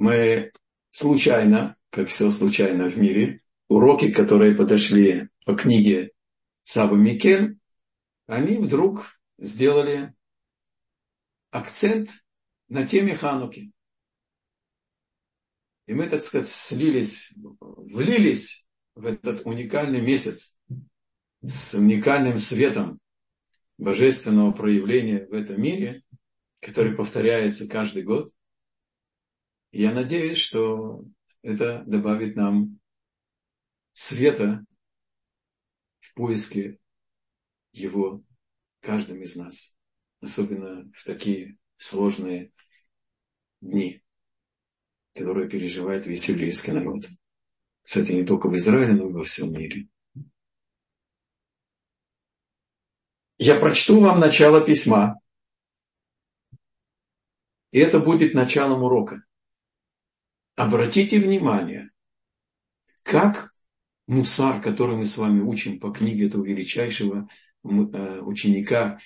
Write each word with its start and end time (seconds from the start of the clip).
мы 0.00 0.50
случайно, 0.90 1.76
как 1.90 2.08
все 2.08 2.30
случайно 2.30 2.88
в 2.88 2.96
мире, 2.96 3.42
уроки, 3.68 4.10
которые 4.10 4.54
подошли 4.54 5.28
по 5.44 5.54
книге 5.54 6.12
Саба 6.62 6.96
Микель, 6.96 7.58
они 8.26 8.56
вдруг 8.56 9.20
сделали 9.38 10.14
акцент 11.50 12.08
на 12.68 12.86
теме 12.86 13.14
Хануки. 13.14 13.72
И 15.86 15.92
мы, 15.92 16.08
так 16.08 16.22
сказать, 16.22 16.48
слились, 16.48 17.30
влились 17.60 18.66
в 18.94 19.04
этот 19.04 19.44
уникальный 19.44 20.00
месяц 20.00 20.56
с 21.42 21.74
уникальным 21.74 22.38
светом 22.38 23.00
божественного 23.76 24.52
проявления 24.52 25.26
в 25.26 25.34
этом 25.34 25.60
мире, 25.60 26.04
который 26.60 26.94
повторяется 26.94 27.68
каждый 27.68 28.02
год. 28.02 28.30
Я 29.72 29.92
надеюсь, 29.92 30.38
что 30.38 31.04
это 31.42 31.84
добавит 31.86 32.34
нам 32.34 32.80
света 33.92 34.64
в 36.00 36.14
поиске 36.14 36.78
его 37.72 38.22
каждым 38.80 39.22
из 39.22 39.36
нас, 39.36 39.78
особенно 40.20 40.90
в 40.92 41.04
такие 41.04 41.56
сложные 41.76 42.52
дни, 43.60 44.02
которые 45.14 45.48
переживает 45.48 46.06
весь 46.06 46.28
еврейский 46.28 46.72
народ. 46.72 47.04
Кстати, 47.82 48.12
не 48.12 48.24
только 48.24 48.48
в 48.48 48.56
Израиле, 48.56 48.94
но 48.94 49.08
и 49.08 49.12
во 49.12 49.24
всем 49.24 49.52
мире. 49.52 49.88
Я 53.38 53.58
прочту 53.58 54.00
вам 54.00 54.20
начало 54.20 54.64
письма. 54.64 55.18
И 57.70 57.78
это 57.78 58.00
будет 58.00 58.34
началом 58.34 58.82
урока. 58.82 59.24
Обратите 60.60 61.18
внимание, 61.18 61.90
как 63.02 63.54
мусар, 64.06 64.60
который 64.60 64.94
мы 64.94 65.06
с 65.06 65.16
вами 65.16 65.40
учим 65.40 65.80
по 65.80 65.90
книге 65.90 66.26
этого 66.26 66.44
величайшего 66.44 67.30
э, 67.64 68.20
ученика, 68.20 69.00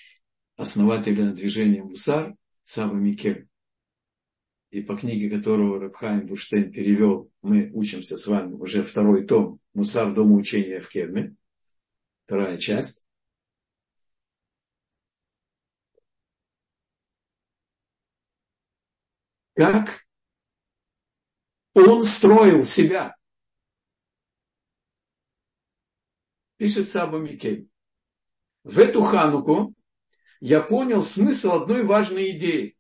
основателя 0.56 1.30
движения 1.30 1.84
мусар, 1.84 2.34
Саба 2.64 2.96
Микель, 2.96 3.46
и 4.70 4.82
по 4.82 4.96
книге 4.96 5.30
которого 5.30 5.78
Рабхайм 5.78 6.26
Буштейн 6.26 6.72
перевел, 6.72 7.30
мы 7.40 7.70
учимся 7.72 8.16
с 8.16 8.26
вами 8.26 8.54
уже 8.54 8.82
второй 8.82 9.24
том 9.24 9.60
«Мусар 9.74 10.12
дома 10.12 10.34
учения 10.34 10.80
в 10.80 10.88
Кельме», 10.88 11.36
вторая 12.24 12.58
часть. 12.58 13.06
Как 19.54 20.03
он 21.74 22.04
строил 22.04 22.64
себя. 22.64 23.16
Пишет 26.56 26.88
Саба 26.88 27.18
Микель. 27.18 27.68
В 28.62 28.78
эту 28.78 29.02
хануку 29.02 29.74
я 30.40 30.62
понял 30.62 31.02
смысл 31.02 31.50
одной 31.50 31.84
важной 31.84 32.30
идеи. 32.30 32.76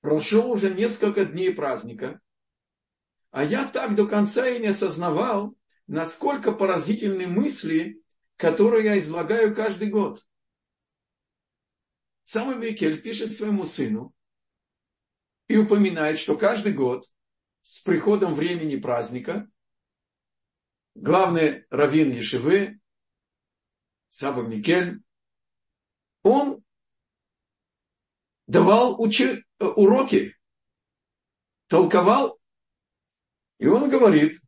Прошло 0.00 0.48
уже 0.48 0.74
несколько 0.74 1.24
дней 1.24 1.54
праздника, 1.54 2.20
а 3.30 3.44
я 3.44 3.66
так 3.66 3.94
до 3.94 4.06
конца 4.06 4.48
и 4.48 4.58
не 4.58 4.68
осознавал, 4.68 5.56
насколько 5.86 6.50
поразительны 6.50 7.28
мысли, 7.28 8.02
которые 8.36 8.84
я 8.84 8.98
излагаю 8.98 9.54
каждый 9.54 9.90
год. 9.90 10.26
Сам 12.24 12.60
Микель 12.60 13.00
пишет 13.00 13.32
своему 13.32 13.64
сыну 13.64 14.12
и 15.52 15.58
упоминает, 15.58 16.18
что 16.18 16.38
каждый 16.38 16.72
год 16.72 17.06
с 17.60 17.80
приходом 17.80 18.32
времени 18.32 18.76
праздника 18.76 19.50
главный 20.94 21.66
раввин 21.68 22.10
Ешивы, 22.10 22.80
Саба 24.08 24.42
Микель, 24.42 25.02
он 26.22 26.64
давал 28.46 28.98
учи, 28.98 29.44
э, 29.58 29.64
уроки, 29.64 30.34
толковал, 31.66 32.38
и 33.58 33.66
он 33.66 33.90
говорит, 33.90 34.40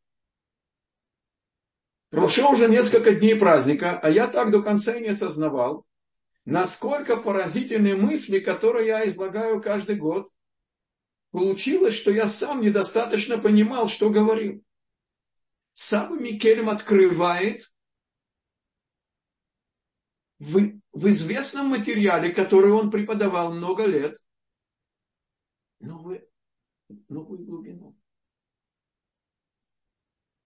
прошло 2.08 2.52
уже 2.52 2.68
несколько 2.68 3.14
дней 3.14 3.38
праздника, 3.38 3.98
а 3.98 4.08
я 4.08 4.26
так 4.26 4.50
до 4.50 4.62
конца 4.62 4.92
и 4.92 5.02
не 5.02 5.08
осознавал, 5.08 5.84
насколько 6.46 7.18
поразительные 7.18 7.94
мысли, 7.94 8.38
которые 8.38 8.86
я 8.86 9.06
излагаю 9.06 9.60
каждый 9.60 9.96
год, 9.96 10.30
получилось, 11.34 11.96
что 11.96 12.12
я 12.12 12.28
сам 12.28 12.60
недостаточно 12.60 13.38
понимал, 13.38 13.88
что 13.88 14.08
говорил. 14.08 14.64
Сам 15.72 16.22
Микельм 16.22 16.70
открывает 16.70 17.74
в, 20.38 20.80
в 20.92 21.08
известном 21.08 21.70
материале, 21.70 22.32
который 22.32 22.70
он 22.70 22.88
преподавал 22.88 23.52
много 23.52 23.84
лет, 23.84 24.16
новую, 25.80 26.24
новую 27.08 27.44
глубину. 27.44 27.98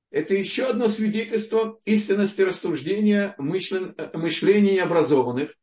Это 0.09 0.33
еще 0.33 0.71
одно 0.71 0.89
свидетельство 0.89 1.79
истинности 1.85 2.41
рассуждения 2.41 3.35
мышлен, 3.37 3.95
мышления 4.15 4.77
необразованных. 4.77 5.55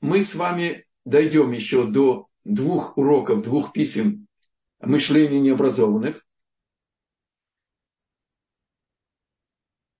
Мы 0.00 0.24
с 0.24 0.34
вами 0.34 0.86
дойдем 1.04 1.50
еще 1.50 1.84
до 1.84 2.27
двух 2.48 2.96
уроков, 2.96 3.42
двух 3.42 3.72
писем 3.72 4.26
мышления 4.80 5.40
необразованных. 5.40 6.26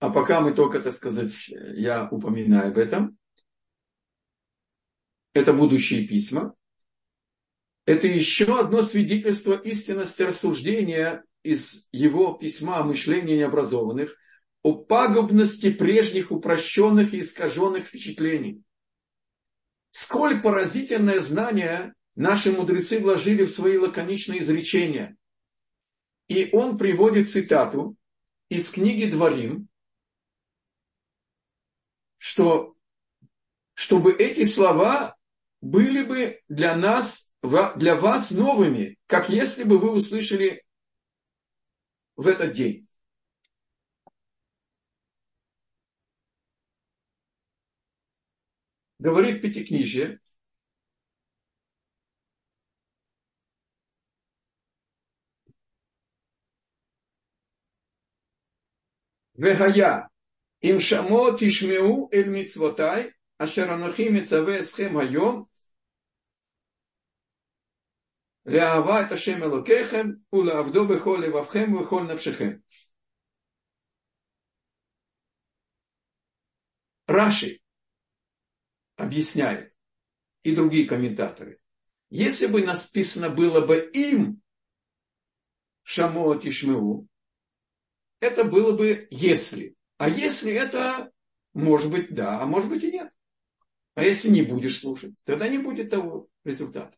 А 0.01 0.11
пока 0.11 0.41
мы 0.41 0.53
только, 0.53 0.81
так 0.81 0.95
сказать, 0.95 1.49
я 1.49 2.09
упоминаю 2.11 2.71
об 2.71 2.79
этом. 2.79 3.19
Это 5.33 5.53
будущие 5.53 6.07
письма. 6.07 6.55
Это 7.85 8.07
еще 8.07 8.61
одно 8.61 8.83
свидетельство 8.83 9.55
истинности 9.55 10.23
рассуждения 10.23 11.25
из 11.43 11.89
его 11.93 12.35
письма 12.35 12.79
о 12.79 12.85
мышлении 12.85 13.37
необразованных 13.37 14.17
о 14.63 14.75
пагубности 14.75 15.71
прежних 15.71 16.31
упрощенных 16.31 17.15
и 17.15 17.21
искаженных 17.21 17.87
впечатлений. 17.87 18.63
Сколь 19.91 20.43
поразительное 20.43 21.21
знание 21.21 21.95
наши 22.19 22.51
мудрецы 22.51 22.99
вложили 22.99 23.45
в 23.45 23.51
свои 23.51 23.79
лаконичные 23.79 24.41
изречения. 24.41 25.17
И 26.27 26.51
он 26.53 26.77
приводит 26.77 27.31
цитату 27.31 27.97
из 28.49 28.69
книги 28.71 29.09
Дворим, 29.09 29.69
что 32.17 32.77
чтобы 33.75 34.13
эти 34.13 34.43
слова 34.43 35.17
были 35.61 36.03
бы 36.03 36.43
для 36.49 36.77
нас, 36.77 37.33
для 37.77 37.95
вас 37.95 38.33
новыми, 38.33 38.99
как 39.07 39.29
если 39.29 39.63
бы 39.63 39.79
вы 39.79 39.93
услышали 39.93 40.65
в 42.17 42.27
этот 42.27 42.53
день. 42.53 42.89
Говорит 48.99 49.41
Пятикнижие, 49.41 50.19
Вегая, 59.39 60.11
им 60.61 60.81
шамо 60.81 61.39
тишмеу 61.39 62.09
эль 62.11 62.29
мицвотай, 62.29 63.15
ашер 63.39 63.71
анохи 63.71 64.09
мицаве 64.09 64.61
эсхем 64.61 64.97
хайом, 64.99 65.49
Леава 68.45 69.03
это 69.03 69.17
шем 69.17 69.45
элокехем, 69.45 70.25
ула 70.31 70.59
авдо 70.61 70.85
бехол 70.87 71.19
левавхем, 71.19 71.79
бехол 71.79 72.01
навшехем. 72.01 72.65
Раши 77.07 77.61
объясняет, 78.97 79.73
и 80.43 80.55
другие 80.55 80.89
комментаторы. 80.89 81.61
Если 82.11 82.47
бы 82.47 82.63
написано 82.63 83.31
было 83.31 83.65
бы 83.65 83.79
им, 83.95 84.43
Шамо 85.83 86.39
Тишмеу, 86.39 87.08
это 88.21 88.45
было 88.45 88.77
бы 88.77 89.09
если. 89.11 89.77
А 89.97 90.09
если 90.09 90.53
это, 90.53 91.11
может 91.55 91.91
быть, 91.91 92.15
да, 92.15 92.41
а 92.41 92.47
может 92.47 92.69
быть 92.69 92.85
и 92.85 92.93
нет. 92.93 93.13
А 93.95 94.03
если 94.03 94.29
не 94.29 94.43
будешь 94.43 94.81
слушать, 94.81 95.15
тогда 95.25 95.49
не 95.49 95.59
будет 95.59 95.91
того 95.91 96.29
результата. 96.45 96.97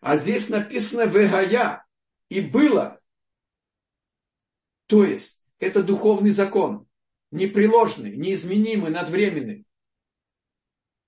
А 0.00 0.16
здесь 0.16 0.48
написано 0.48 1.02
«вегая» 1.02 1.84
и 2.28 2.40
«было». 2.40 3.00
То 4.86 5.04
есть, 5.04 5.42
это 5.58 5.82
духовный 5.82 6.30
закон, 6.30 6.86
непреложный, 7.32 8.16
неизменимый, 8.16 8.92
надвременный. 8.92 9.66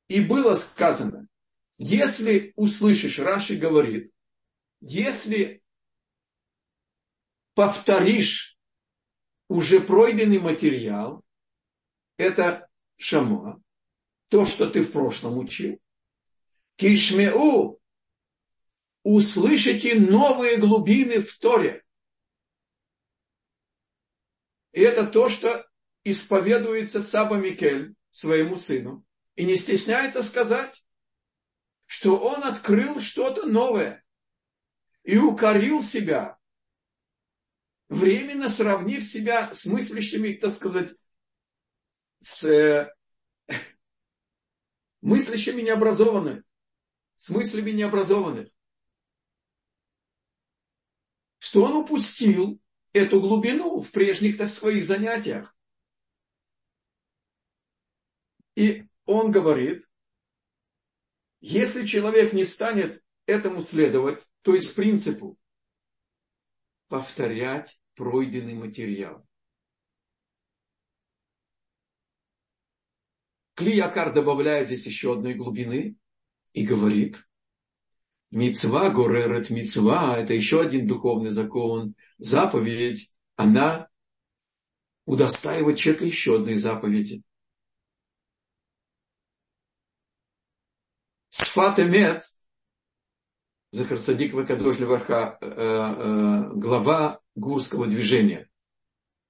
И 0.08 0.20
было 0.20 0.54
сказано, 0.54 1.28
если 1.76 2.52
услышишь, 2.56 3.20
Раши 3.20 3.56
говорит, 3.56 4.12
если 4.81 5.62
повторишь 7.54 8.57
уже 9.48 9.80
пройденный 9.80 10.38
материал, 10.38 11.24
это 12.16 12.68
шама, 12.96 13.62
то, 14.28 14.44
что 14.44 14.68
ты 14.68 14.82
в 14.82 14.92
прошлом 14.92 15.38
учил, 15.38 15.80
кишмеу, 16.76 17.80
услышите 19.02 19.98
новые 19.98 20.58
глубины 20.58 21.22
в 21.22 21.38
Торе. 21.38 21.84
И 24.72 24.80
это 24.80 25.06
то, 25.06 25.28
что 25.28 25.66
исповедуется 26.04 27.04
Цаба 27.04 27.36
Микель 27.36 27.94
своему 28.10 28.56
сыну. 28.56 29.04
И 29.34 29.44
не 29.44 29.56
стесняется 29.56 30.22
сказать, 30.22 30.84
что 31.86 32.18
он 32.18 32.44
открыл 32.44 33.00
что-то 33.00 33.46
новое 33.46 34.04
и 35.04 35.16
укорил 35.16 35.82
себя, 35.82 36.38
временно 37.88 38.49
сравнив 38.49 39.02
себя 39.02 39.52
с 39.55 39.67
мыслящими, 39.67 40.35
так 40.35 40.50
сказать, 40.52 40.94
с 42.20 42.44
э, 42.44 42.94
мыслящими 45.00 45.62
необразованных, 45.62 46.43
с 47.17 47.31
мыслями 47.31 47.70
необразованных. 47.70 48.49
Что 51.38 51.64
он 51.64 51.76
упустил 51.76 52.61
эту 52.93 53.20
глубину 53.20 53.81
в 53.81 53.91
прежних 53.91 54.37
так, 54.37 54.50
своих 54.50 54.84
занятиях. 54.84 55.56
И 58.55 58.84
он 59.06 59.31
говорит, 59.31 59.88
если 61.41 61.87
человек 61.87 62.32
не 62.32 62.44
станет 62.44 63.02
этому 63.26 63.62
следовать, 63.62 64.26
то 64.43 64.55
есть 64.55 64.75
принципу, 64.75 65.38
повторять 66.88 67.81
пройденный 67.94 68.55
материал. 68.55 69.26
Клиякар 73.55 74.12
добавляет 74.12 74.69
здесь 74.69 74.87
еще 74.87 75.14
одной 75.14 75.35
глубины 75.35 75.96
и 76.52 76.64
говорит, 76.64 77.29
Мецва 78.31 78.90
горерет 78.90 79.49
мецва, 79.49 80.19
это 80.19 80.35
еще 80.35 80.61
один 80.61 80.87
духовный 80.87 81.31
закон, 81.31 81.94
заповедь, 82.19 83.14
она 83.37 83.88
удостаивает 85.06 85.79
человека 85.79 86.05
еще 86.05 86.37
одной 86.37 86.56
заповеди. 86.56 87.23
Сфат 91.31 91.81
эмет, 91.81 92.25
Захарцадик 93.70 94.32
Вакадош 94.32 94.79
Леварха, 94.79 95.37
э, 95.41 95.47
э, 95.47 96.53
глава 96.55 97.20
гурского 97.35 97.87
движения. 97.87 98.49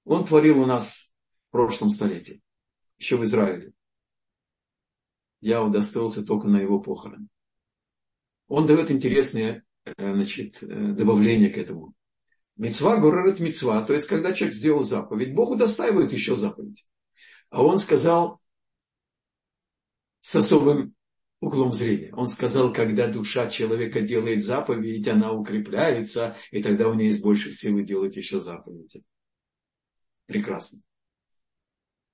Он 0.05 0.25
творил 0.25 0.61
у 0.61 0.67
нас 0.67 1.13
в 1.49 1.53
прошлом 1.53 1.91
столетии, 1.91 2.41
еще 2.99 3.17
в 3.17 3.25
Израиле 3.25 3.73
я 5.41 5.63
удостоился 5.63 6.25
только 6.25 6.49
на 6.49 6.59
его 6.59 6.81
похорон. 6.81 7.29
Он 8.49 8.67
дает 8.67 8.91
интересные 8.91 9.65
э, 9.85 9.93
значит, 9.97 10.59
добавления 10.61 11.51
к 11.51 11.59
этому. 11.59 11.95
Мецва 12.57 12.97
горорет 12.97 13.39
мецва, 13.39 13.83
то 13.85 13.93
есть 13.93 14.07
когда 14.07 14.33
человек 14.33 14.55
сделал 14.55 14.83
заповедь, 14.83 15.35
Бог 15.35 15.51
удостаивает 15.51 16.13
еще 16.13 16.35
заповедь. 16.35 16.89
А 17.51 17.63
он 17.63 17.79
сказал 17.79 18.41
с 20.21 20.35
особым 20.35 20.95
углом 21.41 21.73
зрения. 21.73 22.13
Он 22.15 22.27
сказал, 22.27 22.73
когда 22.73 23.07
душа 23.07 23.49
человека 23.49 24.01
делает 24.01 24.45
заповедь, 24.45 25.07
она 25.09 25.33
укрепляется, 25.33 26.37
и 26.51 26.63
тогда 26.63 26.89
у 26.89 26.95
нее 26.95 27.09
есть 27.09 27.23
больше 27.23 27.51
силы 27.51 27.83
делать 27.83 28.17
еще 28.17 28.41
заповеди. 28.41 29.05
Прекрасно. 30.27 30.81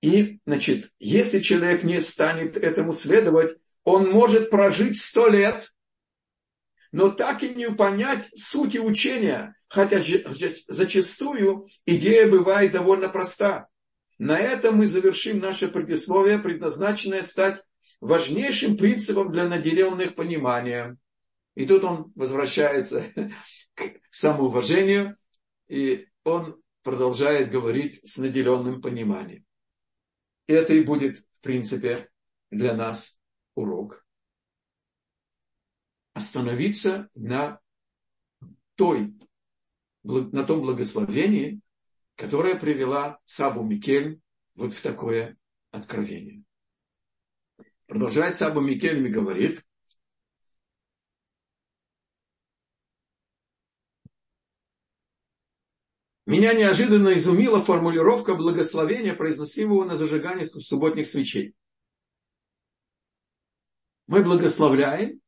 И, 0.02 0.40
значит, 0.44 0.90
если 0.98 1.40
человек 1.40 1.82
не 1.82 2.00
станет 2.00 2.56
этому 2.56 2.92
следовать, 2.92 3.56
он 3.84 4.10
может 4.10 4.50
прожить 4.50 5.00
сто 5.00 5.28
лет, 5.28 5.72
но 6.92 7.08
так 7.10 7.42
и 7.42 7.48
не 7.54 7.70
понять 7.70 8.28
сути 8.34 8.78
учения, 8.78 9.56
хотя 9.68 10.00
зачастую 10.68 11.66
идея 11.86 12.30
бывает 12.30 12.72
довольно 12.72 13.08
проста. 13.08 13.68
На 14.18 14.38
этом 14.38 14.76
мы 14.76 14.86
завершим 14.86 15.40
наше 15.40 15.68
предисловие, 15.68 16.38
предназначенное 16.38 17.22
стать 17.22 17.64
важнейшим 18.04 18.76
принципом 18.76 19.32
для 19.32 19.48
наделенных 19.48 20.14
пониманием. 20.14 20.98
И 21.54 21.64
тут 21.64 21.84
он 21.84 22.12
возвращается 22.14 23.10
к 23.74 23.82
самоуважению, 24.10 25.16
и 25.68 26.06
он 26.22 26.60
продолжает 26.82 27.50
говорить 27.50 28.06
с 28.06 28.18
наделенным 28.18 28.82
пониманием. 28.82 29.46
И 30.46 30.52
это 30.52 30.74
и 30.74 30.84
будет, 30.84 31.18
в 31.18 31.40
принципе, 31.40 32.10
для 32.50 32.76
нас 32.76 33.18
урок. 33.54 34.04
Остановиться 36.12 37.08
на, 37.14 37.58
той, 38.74 39.14
на 40.02 40.44
том 40.44 40.60
благословении, 40.60 41.60
которое 42.16 42.56
привела 42.56 43.18
Сабу 43.24 43.62
Микель 43.62 44.20
вот 44.54 44.74
в 44.74 44.82
такое 44.82 45.38
откровение. 45.70 46.43
Продолжает 47.94 48.34
Сабу 48.34 48.60
Микель 48.60 49.06
и 49.06 49.08
говорит, 49.08 49.64
Меня 56.26 56.54
неожиданно 56.54 57.14
изумила 57.14 57.60
формулировка 57.62 58.34
благословения, 58.34 59.14
произносимого 59.14 59.84
на 59.84 59.94
зажиганиях 59.94 60.50
субботних 60.60 61.06
свечей. 61.06 61.54
Мы 64.08 64.24
благословляем 64.24 65.20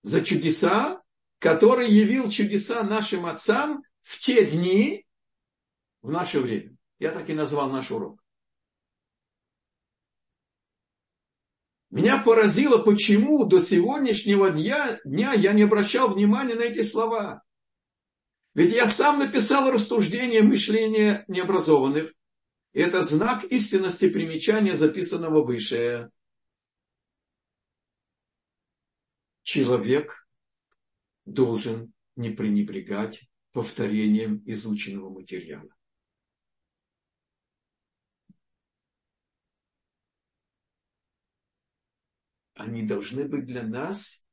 за 0.00 0.24
чудеса, 0.24 1.02
который 1.40 1.90
явил 1.90 2.30
чудеса 2.30 2.82
нашим 2.84 3.26
отцам 3.26 3.82
в 4.00 4.18
те 4.18 4.46
дни, 4.46 5.06
в 6.00 6.10
наше 6.10 6.40
время. 6.40 6.74
Я 6.98 7.12
так 7.12 7.28
и 7.28 7.34
назвал 7.34 7.68
наш 7.68 7.90
урок. 7.90 8.18
Меня 11.90 12.22
поразило, 12.22 12.78
почему 12.78 13.46
до 13.46 13.60
сегодняшнего 13.60 14.50
дня, 14.50 15.00
дня 15.04 15.32
я 15.32 15.54
не 15.54 15.62
обращал 15.62 16.12
внимания 16.12 16.54
на 16.54 16.62
эти 16.62 16.82
слова. 16.82 17.42
Ведь 18.54 18.72
я 18.72 18.86
сам 18.86 19.18
написал 19.20 19.70
рассуждение 19.70 20.42
мышления 20.42 21.24
необразованных. 21.28 22.12
Это 22.74 23.00
знак 23.00 23.44
истинности 23.44 24.10
примечания, 24.10 24.74
записанного 24.74 25.42
выше. 25.42 26.10
Человек 29.42 30.28
должен 31.24 31.94
не 32.16 32.30
пренебрегать 32.30 33.22
повторением 33.52 34.42
изученного 34.44 35.08
материала. 35.08 35.77
Они 42.58 42.82
должны 42.82 43.28
быть 43.28 43.46
для 43.46 43.62
нас 43.62 44.26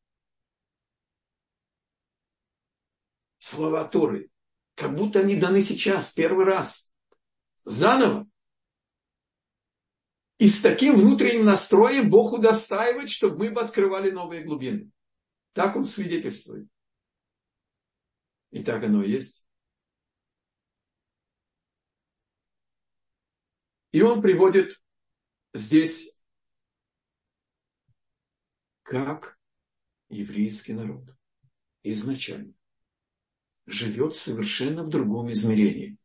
слова 3.38 3.88
Торы, 3.88 4.32
как 4.74 4.96
будто 4.96 5.20
они 5.20 5.40
даны 5.40 5.62
сейчас, 5.62 6.12
первый 6.12 6.46
раз, 6.46 6.92
заново. 7.66 8.28
И 10.40 10.48
с 10.48 10.60
таким 10.60 10.96
внутренним 10.96 11.46
настроем 11.46 12.10
Бог 12.10 12.34
удостаивает, 12.34 13.12
чтобы 13.12 13.38
мы 13.38 13.52
бы 13.52 13.62
открывали 13.62 14.10
новые 14.10 14.44
глубины. 14.44 14.90
Так 15.54 15.76
он 15.76 15.86
свидетельствует. 15.86 16.68
И 18.50 18.64
так 18.64 18.84
оно 18.84 19.04
и 19.04 19.12
есть. 19.12 19.48
И 23.92 24.02
он 24.02 24.24
приводит 24.24 24.82
здесь, 25.54 26.15
как 28.86 29.40
еврейский 30.10 30.74
народ 30.74 31.18
изначально 31.82 32.54
живет 33.66 34.16
совершенно 34.16 34.84
в 34.84 34.90
другом 34.90 35.32
измерении. 35.32 35.98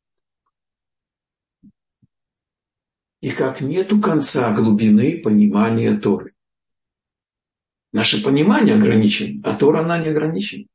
И 3.20 3.30
как 3.32 3.60
нету 3.60 4.00
конца 4.00 4.54
глубины 4.54 5.20
понимания 5.20 5.94
Торы. 5.98 6.34
Наше 7.92 8.24
понимание 8.24 8.76
ограничено, 8.76 9.42
а 9.44 9.54
Тора 9.54 9.80
она 9.80 9.98
не 9.98 10.08
ограничена. 10.08 10.66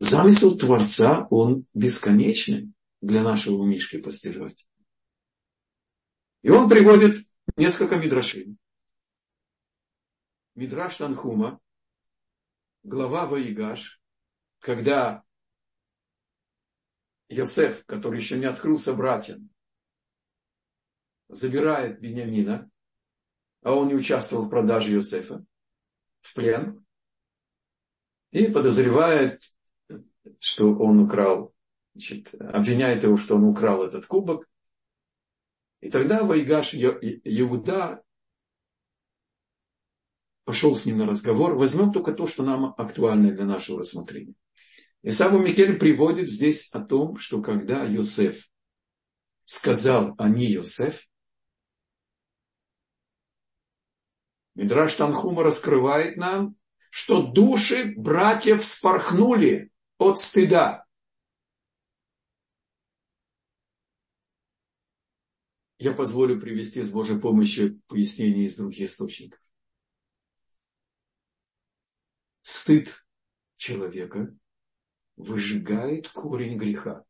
Замысел 0.00 0.58
Творца, 0.58 1.28
он 1.30 1.64
бесконечный 1.74 2.72
для 3.00 3.22
нашего 3.22 3.64
Мишки 3.64 3.98
постижать. 3.98 4.66
И 6.44 6.50
он 6.50 6.68
приводит 6.68 7.26
несколько 7.56 7.96
мидрашей. 7.96 8.54
Мидраш 10.54 10.98
Танхума, 10.98 11.58
глава 12.82 13.24
Ваигаш, 13.24 13.98
когда 14.58 15.24
Йосеф, 17.30 17.86
который 17.86 18.20
еще 18.20 18.36
не 18.38 18.44
открылся 18.44 18.92
братьям, 18.92 19.48
забирает 21.28 21.98
Бениамина, 21.98 22.70
а 23.62 23.72
он 23.72 23.88
не 23.88 23.94
участвовал 23.94 24.44
в 24.44 24.50
продаже 24.50 24.92
Йосефа, 24.92 25.42
в 26.20 26.34
плен, 26.34 26.84
и 28.32 28.48
подозревает, 28.48 29.40
что 30.40 30.74
он 30.74 31.04
украл, 31.04 31.54
значит, 31.94 32.34
обвиняет 32.34 33.02
его, 33.02 33.16
что 33.16 33.36
он 33.36 33.44
украл 33.44 33.82
этот 33.82 34.04
кубок. 34.04 34.46
И 35.84 35.90
тогда 35.90 36.24
Вайгаш 36.24 36.72
Иуда 36.74 38.02
пошел 40.46 40.78
с 40.78 40.86
ним 40.86 40.96
на 40.96 41.06
разговор. 41.06 41.56
Возьмем 41.56 41.92
только 41.92 42.12
то, 42.12 42.26
что 42.26 42.42
нам 42.42 42.74
актуально 42.78 43.32
для 43.32 43.44
нашего 43.44 43.80
рассмотрения. 43.80 44.32
И 45.02 45.10
сам 45.10 45.44
Микель 45.44 45.78
приводит 45.78 46.30
здесь 46.30 46.70
о 46.72 46.80
том, 46.80 47.18
что 47.18 47.42
когда 47.42 47.84
Йосеф 47.84 48.48
сказал 49.44 50.14
«они 50.16 50.52
Йосеф», 50.52 51.06
Мидраш 54.54 54.94
Танхума 54.94 55.42
раскрывает 55.42 56.16
нам, 56.16 56.56
что 56.88 57.26
души 57.26 57.92
братьев 57.94 58.62
вспорхнули 58.62 59.70
от 59.98 60.18
стыда. 60.18 60.83
Я 65.78 65.92
позволю 65.92 66.40
привести 66.40 66.82
с 66.82 66.90
Божьей 66.92 67.18
помощью 67.18 67.80
пояснение 67.88 68.46
из 68.46 68.56
других 68.56 68.88
источников. 68.88 69.40
Стыд 72.42 73.04
человека 73.56 74.36
выжигает 75.16 76.08
корень 76.08 76.56
греха. 76.56 77.04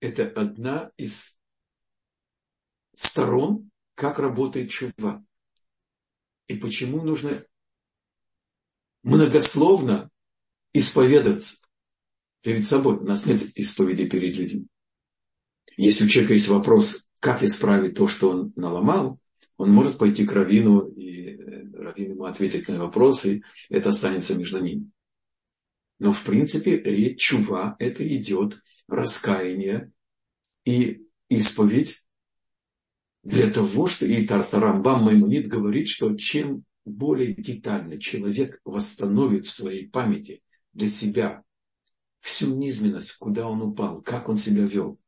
Это 0.00 0.28
одна 0.28 0.92
из 0.96 1.38
сторон, 2.94 3.70
как 3.94 4.18
работает 4.18 4.70
чува. 4.70 5.24
И 6.46 6.56
почему 6.56 7.02
нужно 7.02 7.44
многословно 9.02 10.10
исповедоваться 10.72 11.63
перед 12.44 12.66
собой. 12.66 12.98
У 12.98 13.04
нас 13.04 13.26
нет 13.26 13.42
исповеди 13.56 14.06
перед 14.06 14.36
людьми. 14.36 14.66
Если 15.76 16.04
у 16.04 16.08
человека 16.08 16.34
есть 16.34 16.48
вопрос, 16.48 17.08
как 17.18 17.42
исправить 17.42 17.96
то, 17.96 18.06
что 18.06 18.30
он 18.30 18.52
наломал, 18.54 19.18
он 19.56 19.70
может 19.70 19.98
пойти 19.98 20.26
к 20.26 20.32
Равину, 20.32 20.88
и 20.90 21.30
э, 21.30 21.64
Равин 21.72 22.12
ему 22.12 22.24
ответит 22.24 22.68
на 22.68 22.78
вопросы, 22.78 23.42
и 23.70 23.74
это 23.74 23.88
останется 23.88 24.38
между 24.38 24.60
ними. 24.60 24.90
Но 25.98 26.12
в 26.12 26.22
принципе 26.22 26.78
речь 26.78 27.22
чува, 27.22 27.76
это 27.78 28.06
идет 28.06 28.58
раскаяние 28.88 29.90
и 30.66 31.06
исповедь 31.30 32.04
для 33.22 33.50
того, 33.50 33.86
что 33.86 34.04
и 34.04 34.26
Тартарамбам 34.26 35.04
Маймонит 35.04 35.48
говорит, 35.48 35.88
что 35.88 36.14
чем 36.14 36.64
более 36.84 37.32
детально 37.34 37.98
человек 37.98 38.60
восстановит 38.66 39.46
в 39.46 39.52
своей 39.52 39.88
памяти 39.88 40.42
для 40.74 40.88
себя 40.88 41.42
всю 42.24 42.56
низменность, 42.56 43.18
куда 43.18 43.46
он 43.46 43.60
упал, 43.60 44.00
как 44.00 44.30
он 44.30 44.38
себя 44.38 44.64
вел, 44.64 44.98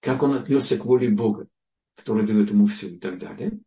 как 0.00 0.22
он 0.22 0.34
отнесся 0.34 0.78
к 0.78 0.86
воле 0.86 1.10
Бога, 1.10 1.46
который 1.94 2.26
дает 2.26 2.48
ему 2.48 2.66
все 2.66 2.88
и 2.88 2.98
так 2.98 3.18
далее, 3.18 3.60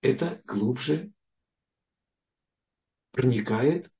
это 0.00 0.40
глубже 0.44 1.10
проникает, 3.10 3.90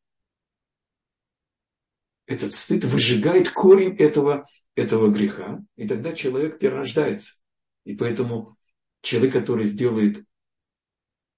этот 2.26 2.54
стыд 2.54 2.84
выжигает 2.84 3.50
корень 3.50 3.96
этого, 3.96 4.48
этого 4.76 5.10
греха, 5.10 5.60
и 5.74 5.88
тогда 5.88 6.12
человек 6.12 6.60
перерождается. 6.60 7.42
И 7.82 7.96
поэтому 7.96 8.56
человек, 9.00 9.32
который 9.32 9.64
сделает 9.64 10.24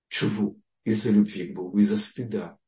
чуву 0.09 0.61
из-за 0.85 1.11
любви 1.11 1.49
к 1.49 1.55
Богу, 1.55 1.79
из-за 1.79 1.97
стыда, 1.97 2.59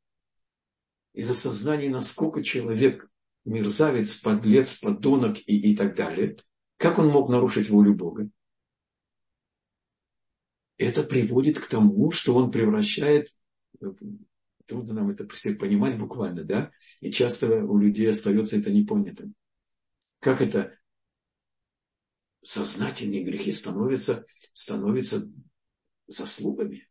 из-за 1.12 1.34
сознания, 1.34 1.90
насколько 1.90 2.42
человек 2.42 3.11
мерзавец, 3.44 4.16
подлец, 4.16 4.78
подонок 4.78 5.38
и, 5.46 5.72
и 5.72 5.76
так 5.76 5.96
далее, 5.96 6.36
как 6.76 6.98
он 6.98 7.08
мог 7.08 7.28
нарушить 7.28 7.68
волю 7.68 7.94
Бога? 7.94 8.28
Это 10.78 11.02
приводит 11.02 11.60
к 11.60 11.68
тому, 11.68 12.10
что 12.10 12.34
он 12.34 12.50
превращает, 12.50 13.32
трудно 14.66 14.94
нам 14.94 15.10
это 15.10 15.24
понимать 15.24 15.98
буквально, 15.98 16.44
да, 16.44 16.72
и 17.00 17.10
часто 17.12 17.64
у 17.64 17.78
людей 17.78 18.10
остается 18.10 18.58
это 18.58 18.70
непонятым. 18.70 19.34
Как 20.18 20.40
это 20.40 20.76
сознательные 22.42 23.24
грехи 23.24 23.52
становятся, 23.52 24.26
становятся 24.52 25.22
заслугами. 26.06 26.88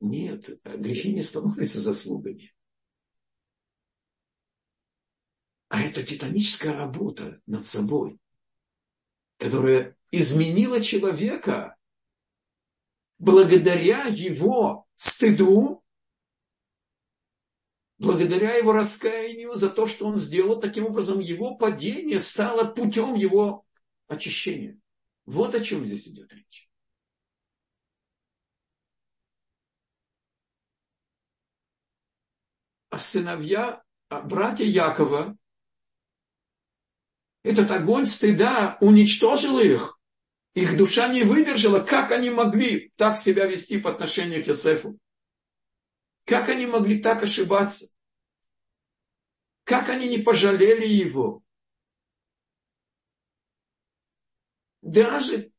Нет, 0.00 0.60
грехи 0.64 1.12
не 1.12 1.22
становятся 1.22 1.80
заслугами. 1.80 2.52
А 5.68 5.82
это 5.82 6.02
титаническая 6.02 6.74
работа 6.74 7.40
над 7.46 7.66
собой, 7.66 8.18
которая 9.36 9.96
изменила 10.10 10.80
человека 10.80 11.76
благодаря 13.18 14.04
его 14.04 14.86
стыду, 14.96 15.84
благодаря 17.98 18.54
его 18.54 18.72
раскаянию 18.72 19.54
за 19.54 19.68
то, 19.68 19.86
что 19.86 20.06
он 20.06 20.16
сделал, 20.16 20.58
таким 20.58 20.86
образом 20.86 21.18
его 21.18 21.56
падение 21.56 22.18
стало 22.18 22.64
путем 22.64 23.14
его 23.14 23.66
очищения. 24.06 24.80
Вот 25.26 25.54
о 25.54 25.60
чем 25.60 25.84
здесь 25.84 26.08
идет 26.08 26.32
речь. 26.32 26.70
А 32.88 32.98
сыновья, 32.98 33.82
а 34.08 34.22
братья 34.22 34.64
Якова, 34.64 35.36
этот 37.42 37.70
огонь 37.70 38.06
стыда 38.06 38.76
уничтожил 38.80 39.58
их. 39.58 39.98
Их 40.54 40.76
душа 40.76 41.08
не 41.08 41.22
выдержала. 41.22 41.80
Как 41.80 42.10
они 42.10 42.30
могли 42.30 42.92
так 42.96 43.18
себя 43.18 43.46
вести 43.46 43.78
по 43.78 43.90
отношению 43.90 44.42
к 44.42 44.46
Йосефу? 44.46 44.98
Как 46.24 46.48
они 46.48 46.66
могли 46.66 47.00
так 47.00 47.22
ошибаться? 47.22 47.94
Как 49.64 49.88
они 49.88 50.08
не 50.08 50.18
пожалели 50.18 50.86
его? 50.86 51.42
Даже 54.82 55.52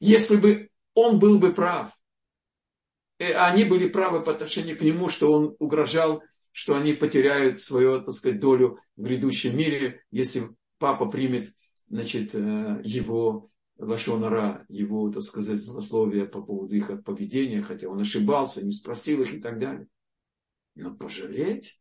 если 0.00 0.36
бы 0.36 0.70
он 0.94 1.18
был 1.18 1.38
бы 1.38 1.52
прав, 1.52 1.96
и 3.18 3.24
э, 3.24 3.34
они 3.34 3.64
были 3.64 3.88
правы 3.88 4.22
по 4.22 4.32
отношению 4.32 4.78
к 4.78 4.82
нему, 4.82 5.08
что 5.08 5.32
он 5.32 5.56
угрожал, 5.58 6.22
что 6.56 6.74
они 6.74 6.94
потеряют 6.94 7.60
свою, 7.60 8.00
так 8.00 8.12
сказать, 8.12 8.40
долю 8.40 8.78
в 8.96 9.02
грядущем 9.02 9.54
мире, 9.54 10.02
если 10.10 10.48
папа 10.78 11.04
примет, 11.04 11.54
значит, 11.90 12.34
э, 12.34 12.80
его 12.82 13.50
лошонара, 13.76 14.64
его, 14.70 15.12
так 15.12 15.20
сказать, 15.20 15.58
злословие 15.58 16.24
по 16.24 16.40
поводу 16.40 16.74
их 16.74 17.04
поведения, 17.04 17.60
хотя 17.60 17.90
он 17.90 18.00
ошибался, 18.00 18.64
не 18.64 18.72
спросил 18.72 19.20
их 19.20 19.34
и 19.34 19.38
так 19.38 19.58
далее. 19.58 19.86
Но 20.76 20.96
пожалеть? 20.96 21.78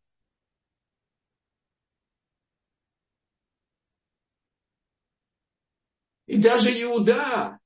И 6.25 6.37
даже 6.37 6.69
Иуда, 6.81 7.61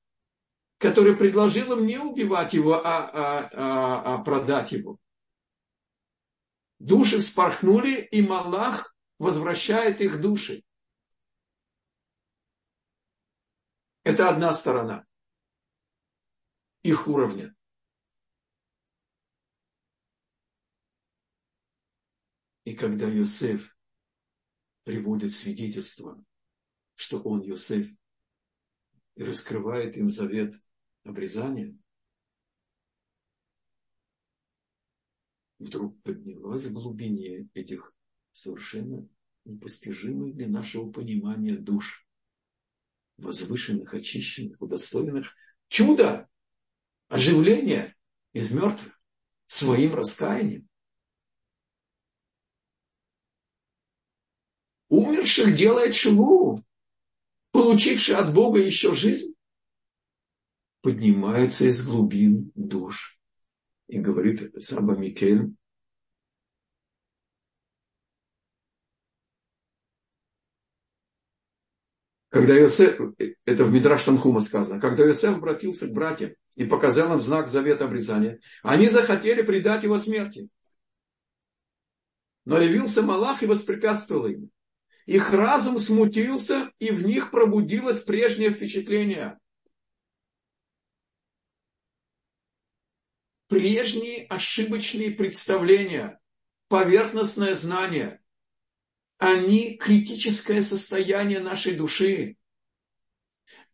который 0.78 1.16
предложил 1.16 1.72
им 1.72 1.86
не 1.86 1.98
убивать 1.98 2.54
его, 2.54 2.74
а, 2.74 2.80
а, 2.84 3.50
а, 3.52 4.14
а 4.14 4.22
продать 4.22 4.70
его. 4.70 5.00
Души 6.80 7.20
спорхнули, 7.20 8.00
и 8.10 8.22
Малах 8.22 8.96
возвращает 9.18 10.00
их 10.00 10.20
души. 10.20 10.64
Это 14.02 14.28
одна 14.28 14.52
сторона 14.54 15.06
их 16.82 17.06
уровня. 17.06 17.54
И 22.64 22.74
когда 22.74 23.06
Йосеф 23.06 23.76
приводит 24.84 25.32
свидетельство, 25.32 26.24
что 26.94 27.20
он 27.22 27.42
Йосеф, 27.42 27.88
и 29.16 29.24
раскрывает 29.24 29.96
им 29.96 30.08
завет 30.08 30.54
обрезания, 31.04 31.76
вдруг 35.60 36.02
поднялась 36.02 36.64
в 36.64 36.72
глубине 36.72 37.48
этих 37.54 37.94
совершенно 38.32 39.06
непостижимых 39.44 40.34
для 40.34 40.48
нашего 40.48 40.90
понимания 40.90 41.56
душ 41.56 42.06
возвышенных, 43.18 43.92
очищенных, 43.92 44.60
удостоенных 44.60 45.36
чуда, 45.68 46.28
оживления 47.08 47.94
из 48.32 48.50
мертвых 48.50 48.98
своим 49.46 49.94
раскаянием. 49.94 50.66
Умерших 54.88 55.54
делает 55.54 55.94
шву, 55.94 56.58
получивший 57.52 58.16
от 58.16 58.32
Бога 58.32 58.60
еще 58.60 58.94
жизнь, 58.94 59.34
поднимается 60.80 61.66
из 61.66 61.86
глубин 61.86 62.50
душ. 62.54 63.19
И 63.90 63.98
говорит 63.98 64.54
Саба 64.62 64.96
Микель, 64.96 65.52
Когда 72.28 72.56
Иосиф, 72.56 73.00
это 73.44 73.64
в 73.64 73.72
Мидраш 73.72 74.04
Танхума 74.04 74.40
сказано, 74.40 74.80
когда 74.80 75.04
Иосиф 75.04 75.38
обратился 75.38 75.88
к 75.88 75.92
братьям 75.92 76.34
и 76.54 76.64
показал 76.64 77.12
им 77.12 77.20
знак 77.20 77.48
завета 77.48 77.86
обрезания, 77.86 78.38
они 78.62 78.88
захотели 78.88 79.42
предать 79.42 79.82
его 79.82 79.98
смерти. 79.98 80.48
Но 82.44 82.60
явился 82.60 83.02
Малах 83.02 83.42
и 83.42 83.46
воспрепятствовал 83.46 84.26
им. 84.28 84.50
Их 85.06 85.32
разум 85.32 85.78
смутился, 85.80 86.70
и 86.78 86.92
в 86.92 87.04
них 87.04 87.32
пробудилось 87.32 88.02
прежнее 88.02 88.50
впечатление. 88.50 89.40
Прежние 93.50 94.26
ошибочные 94.26 95.10
представления, 95.10 96.20
поверхностное 96.68 97.52
знание, 97.54 98.22
они 99.18 99.76
критическое 99.76 100.62
состояние 100.62 101.40
нашей 101.40 101.74
души. 101.74 102.36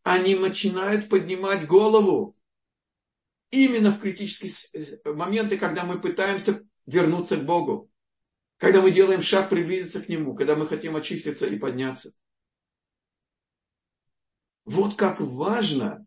Они 0.03 0.35
начинают 0.35 1.11
поднимать 1.11 1.67
голову 1.67 2.35
именно 3.51 3.91
в 3.91 4.01
критические 4.01 4.99
моменты, 5.05 5.59
когда 5.59 5.85
мы 5.85 6.01
пытаемся 6.01 6.67
вернуться 6.87 7.37
к 7.37 7.45
Богу, 7.45 7.91
когда 8.57 8.81
мы 8.81 8.91
делаем 8.91 9.21
шаг 9.21 9.51
приблизиться 9.51 10.01
к 10.01 10.09
Нему, 10.09 10.35
когда 10.35 10.57
мы 10.57 10.67
хотим 10.67 10.97
очиститься 10.97 11.45
и 11.45 11.59
подняться. 11.59 12.19
Вот 14.65 14.95
как 14.97 15.21
важно 15.21 16.07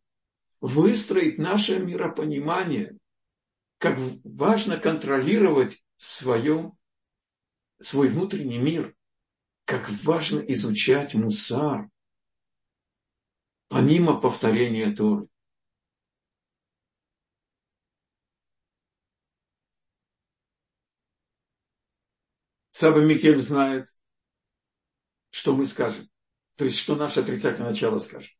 выстроить 0.59 1.37
наше 1.37 1.77
миропонимание, 1.77 2.98
как 3.79 3.97
важно 4.23 4.77
контролировать 4.77 5.83
свое, 5.97 6.71
свой 7.81 8.09
внутренний 8.09 8.59
мир– 8.59 8.95
как 9.69 9.87
важно 10.03 10.39
изучать 10.39 11.13
мусар, 11.13 11.91
помимо 13.67 14.19
повторения 14.19 14.89
Торы. 14.95 15.27
Саба 22.71 23.01
Микель 23.01 23.39
знает, 23.41 23.85
что 25.29 25.55
мы 25.55 25.67
скажем. 25.67 26.09
То 26.55 26.65
есть, 26.65 26.79
что 26.79 26.95
наше 26.95 27.19
отрицательное 27.19 27.69
начало 27.69 27.99
скажет. 27.99 28.31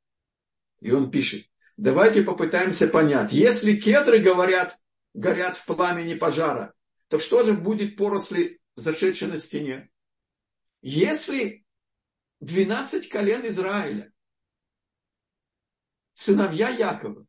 И 0.80 0.90
он 0.90 1.12
пишет, 1.12 1.46
давайте 1.78 2.24
попытаемся 2.24 2.88
понять, 2.88 3.34
если 3.34 3.80
кедры 3.80 4.20
говорят, 4.20 4.76
горят 5.14 5.58
в 5.58 5.66
пламени 5.66 6.16
пожара, 6.16 6.74
то 7.08 7.20
что 7.20 7.44
же 7.44 7.54
будет 7.54 7.96
поросли, 7.96 8.60
зашедшей 8.76 9.28
на 9.28 9.38
стене? 9.38 9.90
Если 10.82 11.66
12 12.40 13.10
колен 13.10 13.46
Израиля, 13.48 14.14
сыновья 16.14 16.70
Якова, 16.70 17.26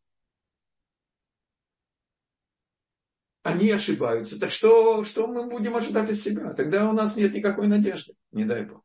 они 3.42 3.70
ошибаются, 3.70 4.38
так 4.38 4.50
что, 4.50 5.02
что 5.04 5.26
мы 5.26 5.48
будем 5.48 5.74
ожидать 5.74 6.10
от 6.10 6.16
себя? 6.16 6.52
Тогда 6.52 6.88
у 6.88 6.92
нас 6.92 7.16
нет 7.16 7.32
никакой 7.32 7.68
надежды, 7.68 8.14
не 8.32 8.44
дай 8.44 8.64
Бог. 8.66 8.84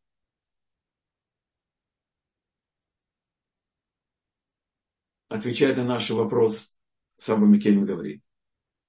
Отвечая 5.28 5.76
на 5.76 5.84
наш 5.84 6.10
вопрос, 6.12 6.76
Саба 7.18 7.46
Микельм 7.46 7.86
говорит, 7.86 8.24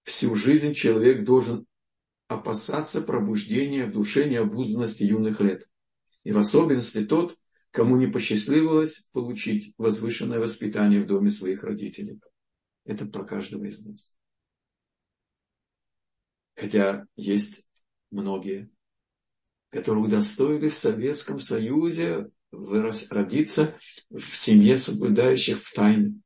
всю 0.06 0.36
жизнь 0.36 0.72
человек 0.72 1.24
должен 1.24 1.66
опасаться 2.28 3.02
пробуждения 3.02 3.86
в 3.86 3.92
душе 3.92 4.28
необузданности 4.28 5.02
юных 5.02 5.40
лет. 5.40 5.68
И 6.22 6.32
в 6.32 6.38
особенности 6.38 7.04
тот, 7.04 7.36
кому 7.72 7.96
не 7.96 8.06
посчастливилось 8.06 9.08
получить 9.12 9.74
возвышенное 9.76 10.38
воспитание 10.38 11.02
в 11.02 11.06
доме 11.06 11.30
своих 11.30 11.64
родителей. 11.64 12.20
Это 12.84 13.04
про 13.04 13.24
каждого 13.24 13.64
из 13.64 13.84
нас. 13.84 14.16
Хотя 16.54 17.06
есть 17.16 17.68
многие, 18.10 18.70
которые 19.70 20.04
удостоили 20.04 20.68
в 20.68 20.74
Советском 20.74 21.40
Союзе 21.40 22.30
родиться 23.10 23.76
в 24.08 24.36
семье 24.36 24.76
соблюдающих 24.76 25.60
в 25.60 25.74
тайне. 25.74 26.20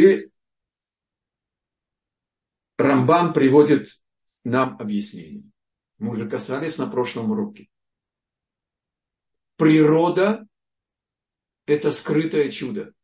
И 0.00 0.32
Рамбам 2.78 3.34
приводит 3.34 3.88
нам 4.44 4.78
объяснение. 4.78 5.44
Мы 5.98 6.12
уже 6.12 6.26
касались 6.26 6.78
на 6.78 6.90
прошлом 6.90 7.32
уроке. 7.32 7.68
Природа– 9.56 10.48
это 11.66 11.90
скрытое 11.90 12.50
чудо. 12.50 12.94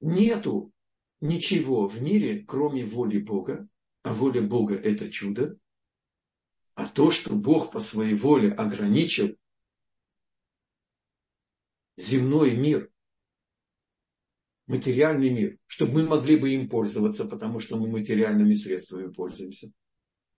Нету 0.00 0.70
ничего 1.20 1.88
в 1.88 2.02
мире, 2.02 2.44
кроме 2.44 2.84
воли 2.84 3.18
Бога, 3.18 3.66
а 4.02 4.12
воля 4.12 4.42
Бога– 4.42 4.74
это 4.76 5.10
чудо, 5.10 5.58
а 6.74 6.86
то, 6.86 7.10
что 7.10 7.34
Бог 7.34 7.72
по 7.72 7.80
своей 7.80 8.14
воле 8.14 8.52
ограничил 8.52 9.38
земной 11.96 12.54
мир 12.54 12.92
материальный 14.68 15.30
мир, 15.30 15.58
чтобы 15.66 15.94
мы 15.94 16.06
могли 16.06 16.36
бы 16.36 16.50
им 16.50 16.68
пользоваться, 16.68 17.24
потому 17.24 17.58
что 17.58 17.76
мы 17.76 17.88
материальными 17.88 18.54
средствами 18.54 19.10
пользуемся. 19.10 19.72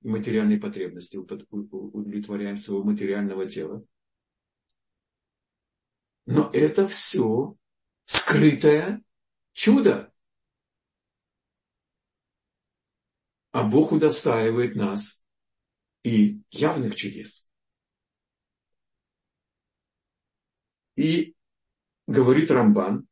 И 0.02 0.08
материальные 0.08 0.58
потребности 0.58 1.18
удовлетворяем 1.18 2.56
своего 2.56 2.84
материального 2.84 3.46
тела. 3.46 3.84
Но 6.24 6.48
это 6.54 6.86
все 6.86 7.56
скрытое 8.06 9.02
чудо. 9.52 10.12
А 13.50 13.68
Бог 13.68 13.90
удостаивает 13.90 14.76
нас 14.76 15.24
и 16.04 16.40
явных 16.50 16.94
чудес. 16.94 17.50
И 20.94 21.34
говорит 22.06 22.50
Рамбан, 22.50 23.09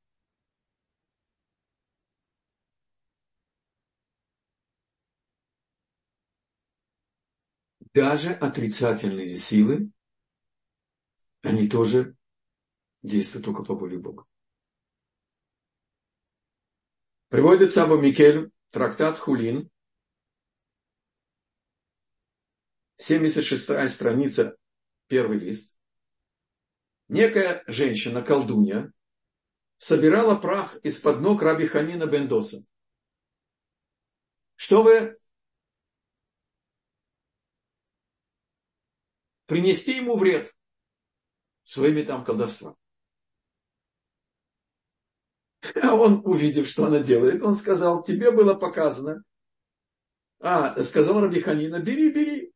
даже 7.98 8.30
отрицательные 8.30 9.36
силы, 9.36 9.90
они 11.42 11.68
тоже 11.68 12.16
действуют 13.02 13.44
только 13.44 13.64
по 13.64 13.74
воле 13.74 13.98
Бога. 13.98 14.24
Приводит 17.28 17.72
Саба 17.72 18.00
Микель, 18.00 18.52
трактат 18.70 19.18
Хулин, 19.18 19.68
76 22.98 23.90
страница, 23.90 24.56
первый 25.08 25.40
лист. 25.40 25.76
Некая 27.08 27.64
женщина, 27.66 28.22
колдунья, 28.22 28.92
собирала 29.78 30.36
прах 30.36 30.76
из-под 30.84 31.20
ног 31.20 31.42
Раби 31.42 31.66
Ханина 31.66 32.06
Бендоса, 32.06 32.64
чтобы 34.54 35.18
принести 39.48 39.96
ему 39.96 40.16
вред 40.16 40.54
своими 41.64 42.02
там 42.02 42.22
колдовством. 42.22 42.76
А 45.82 45.94
он, 45.94 46.20
увидев, 46.24 46.68
что 46.68 46.84
она 46.84 47.00
делает, 47.00 47.42
он 47.42 47.54
сказал, 47.54 48.04
тебе 48.04 48.30
было 48.30 48.54
показано. 48.54 49.24
А, 50.40 50.80
сказал 50.84 51.20
Рабиханина, 51.20 51.80
бери, 51.80 52.12
бери. 52.12 52.52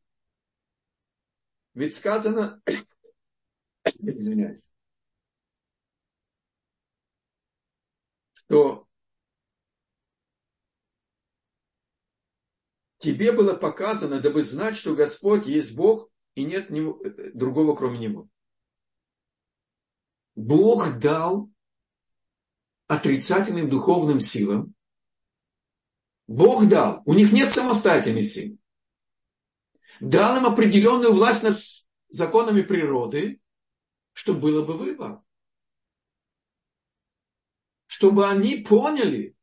Ведь 1.73 1.95
сказано, 1.95 2.61
извиняюсь, 3.85 4.71
что 8.33 8.87
тебе 12.99 13.31
было 13.31 13.55
показано, 13.55 14.21
дабы 14.21 14.43
знать, 14.43 14.77
что 14.77 14.95
Господь 14.95 15.47
есть 15.47 15.75
Бог, 15.75 16.12
и 16.35 16.43
нет 16.43 16.69
другого, 17.33 17.75
кроме 17.75 17.99
Него. 17.99 18.29
Бог 20.35 20.99
дал 20.99 21.49
отрицательным 22.87 23.69
духовным 23.69 24.19
силам. 24.19 24.73
Бог 26.27 26.67
дал. 26.67 27.01
У 27.05 27.13
них 27.13 27.31
нет 27.31 27.51
самостоятельной 27.51 28.23
силы. 28.23 28.57
Дал 29.99 30.37
им 30.37 30.45
определенную 30.45 31.13
власть 31.13 31.43
над 31.43 31.57
законами 32.09 32.61
природы, 32.61 33.39
чтобы 34.13 34.39
было 34.39 34.65
бы 34.65 34.77
выбор. 34.77 35.21
Чтобы 37.85 38.27
они 38.27 38.57
поняли, 38.57 39.35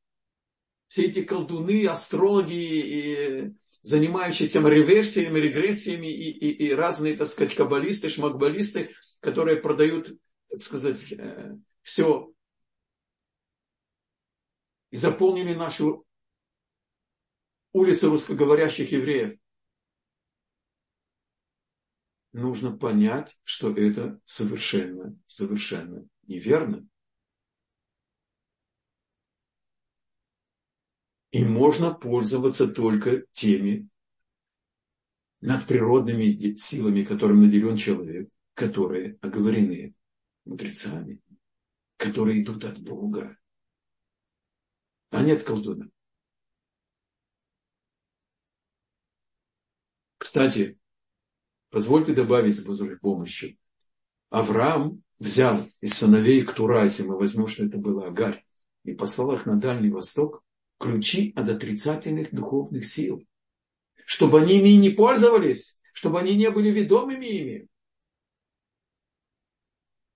все 0.89 1.05
эти 1.05 1.23
колдуны, 1.23 1.87
астрологи, 1.87 2.53
и 2.53 3.55
занимающиеся 3.83 4.61
реверсиями, 4.61 5.39
регрессиями 5.39 6.07
и, 6.07 6.31
и, 6.31 6.69
и 6.69 6.75
разные, 6.75 7.17
так 7.17 7.29
сказать, 7.29 7.55
каббалисты, 7.55 8.09
шмакбалисты, 8.09 8.95
которые 9.21 9.57
продают, 9.57 10.11
так 10.49 10.63
сказать, 10.63 11.13
э, 11.13 11.57
все 11.83 12.33
и 14.91 14.97
заполнили 14.97 15.55
нашу 15.55 16.05
улицы 17.73 18.09
русскоговорящих 18.09 18.91
евреев. 18.93 19.39
Нужно 22.33 22.77
понять, 22.77 23.39
что 23.43 23.73
это 23.73 24.21
совершенно, 24.25 25.17
совершенно 25.27 26.07
неверно. 26.27 26.87
И 31.31 31.45
можно 31.45 31.95
пользоваться 31.95 32.73
только 32.73 33.25
теми 33.33 33.89
надприродными 35.41 36.57
силами, 36.57 37.05
которыми 37.05 37.47
наделен 37.47 37.77
человек, 37.77 38.29
которые 38.55 39.17
оговорены 39.21 39.95
мудрецами, 40.45 41.21
которые 41.97 42.43
идут 42.43 42.65
от 42.65 42.81
Бога, 42.81 43.39
а 45.11 45.23
не 45.23 45.33
от 45.33 45.43
колдуна. 45.43 45.89
Кстати, 50.19 50.79
позвольте 51.71 52.13
добавить 52.13 52.57
с 52.57 52.65
Божьей 52.65 52.97
помощью. 52.97 53.57
Авраам 54.29 55.03
взял 55.19 55.67
из 55.81 55.95
сыновей 55.95 56.45
Ктура, 56.45 56.85
если 56.85 57.05
мы 57.05 57.19
возьмем, 57.19 57.49
что 57.49 57.65
это 57.65 57.79
была 57.79 58.07
Агарь, 58.07 58.45
и 58.85 58.95
послал 58.95 59.33
их 59.33 59.47
на 59.47 59.57
Дальний 59.57 59.91
Восток, 59.91 60.45
ключи 60.81 61.33
от 61.37 61.49
отрицательных 61.49 62.35
духовных 62.35 62.87
сил. 62.87 63.23
Чтобы 64.07 64.41
они 64.41 64.57
ими 64.59 64.71
не 64.71 64.91
пользовались, 64.91 65.81
чтобы 65.93 66.19
они 66.19 66.35
не 66.35 66.51
были 66.51 66.71
ведомыми 66.71 67.27
ими. 67.27 67.69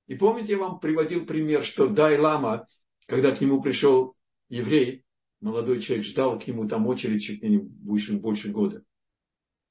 И 0.07 0.17
помните, 0.17 0.53
я 0.53 0.59
вам 0.59 0.81
приводил 0.81 1.27
пример, 1.27 1.63
что 1.65 1.87
Дай-Лама, 1.87 2.67
когда 3.07 3.35
к 3.35 3.41
нему 3.41 3.63
пришел 3.63 4.17
еврей, 4.49 5.05
молодой 5.41 5.81
человек, 5.81 6.07
ждал 6.07 6.39
к 6.39 6.47
нему 6.47 6.67
там 6.67 6.87
очередь 6.87 7.23
чуть 7.23 7.43
ли 7.43 7.51
не 7.51 7.59
больше, 7.59 8.15
больше 8.15 8.49
года. 8.49 8.83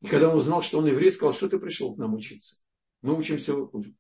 И 0.02 0.08
когда 0.08 0.30
он 0.30 0.38
узнал, 0.38 0.62
что 0.62 0.80
он 0.80 0.86
еврей, 0.86 1.12
сказал, 1.12 1.34
что 1.34 1.50
ты 1.50 1.60
пришел 1.60 1.94
к 1.94 1.98
нам 1.98 2.14
учиться? 2.14 2.62
Мы 3.02 3.18
учимся 3.18 3.54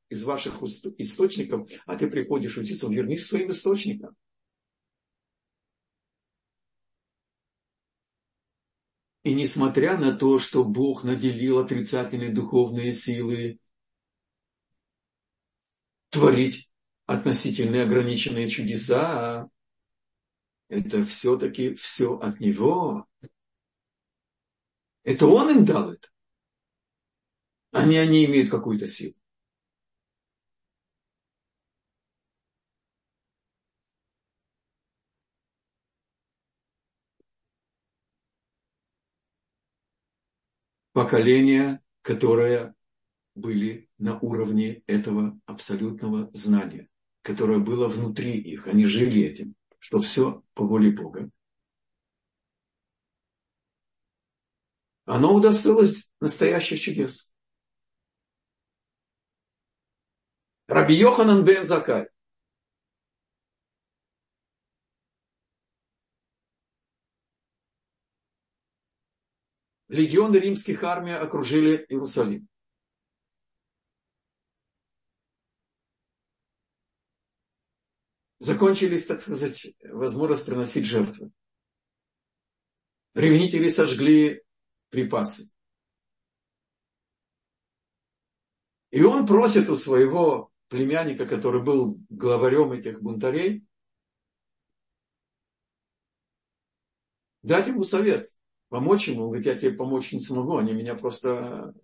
из 0.09 0.23
ваших 0.23 0.61
источников, 0.97 1.69
а 1.85 1.95
ты 1.95 2.09
приходишь 2.09 2.57
учиться, 2.57 2.87
вернись 2.87 3.25
к 3.25 3.27
своим 3.27 3.49
источникам. 3.49 4.15
Несмотря 9.33 9.97
на 9.97 10.15
то, 10.15 10.37
что 10.39 10.63
Бог 10.63 11.03
наделил 11.03 11.59
отрицательные 11.59 12.31
духовные 12.31 12.91
силы 12.91 13.59
творить 16.09 16.69
относительно 17.05 17.81
ограниченные 17.81 18.47
чудеса, 18.47 19.49
это 20.69 21.03
все-таки 21.03 21.73
все 21.73 22.15
от 22.17 22.39
Него. 22.39 23.07
Это 25.03 25.25
Он 25.25 25.49
им 25.49 25.65
дал 25.65 25.91
это. 25.91 26.07
Они, 27.71 27.97
они 27.97 28.25
имеют 28.25 28.51
какую-то 28.51 28.87
силу. 28.87 29.15
Поколения, 40.93 41.83
которые 42.01 42.73
были 43.35 43.89
на 43.97 44.19
уровне 44.19 44.83
этого 44.87 45.39
абсолютного 45.45 46.29
знания, 46.33 46.89
которое 47.21 47.59
было 47.59 47.87
внутри 47.87 48.39
их. 48.39 48.67
Они 48.67 48.85
жили 48.85 49.23
этим, 49.23 49.55
что 49.79 49.99
все 49.99 50.43
по 50.53 50.65
воле 50.65 50.91
Бога. 50.91 51.29
Оно 55.05 55.33
удостоилось 55.33 56.09
настоящих 56.21 56.79
чудес. 56.79 57.33
Раби 60.67 60.95
Йоханан 60.95 61.43
бен 61.43 61.65
Закай. 61.65 62.07
Легионы 69.93 70.37
римских 70.37 70.83
армий 70.83 71.13
окружили 71.13 71.85
Иерусалим. 71.87 72.47
Закончились, 78.39 79.05
так 79.05 79.21
сказать, 79.21 79.67
возможность 79.83 80.45
приносить 80.45 80.85
жертвы. 80.85 81.31
Ревнители 83.13 83.69
сожгли 83.69 84.43
припасы. 84.89 85.53
И 88.89 89.03
он 89.03 89.27
просит 89.27 89.69
у 89.69 89.75
своего 89.75 90.51
племянника, 90.69 91.27
который 91.27 91.63
был 91.63 91.99
главарем 92.09 92.71
этих 92.71 92.99
бунтарей, 92.99 93.63
дать 97.43 97.67
ему 97.67 97.83
совет– 97.83 98.27
помочь 98.73 99.07
ему. 99.07 99.25
Он 99.25 99.27
говорит, 99.27 99.45
я 99.45 99.53
тебе 99.53 99.71
помочь 99.71 100.11
не 100.13 100.19
смогу, 100.19 100.57
они 100.57 100.73
меня 100.73 100.95
просто 100.95 101.75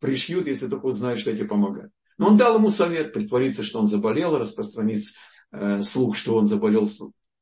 пришьют, 0.00 0.46
если 0.46 0.66
только 0.66 0.86
узнают, 0.86 1.20
что 1.20 1.28
я 1.28 1.36
тебе 1.36 1.46
помогаю. 1.46 1.90
Но 2.16 2.28
он 2.28 2.38
дал 2.38 2.56
ему 2.56 2.70
совет 2.70 3.12
притвориться, 3.12 3.62
что 3.62 3.80
он 3.80 3.86
заболел, 3.86 4.38
распространить 4.38 5.14
э, 5.50 5.82
слух, 5.82 6.16
что 6.16 6.34
он 6.34 6.46
заболел 6.46 6.88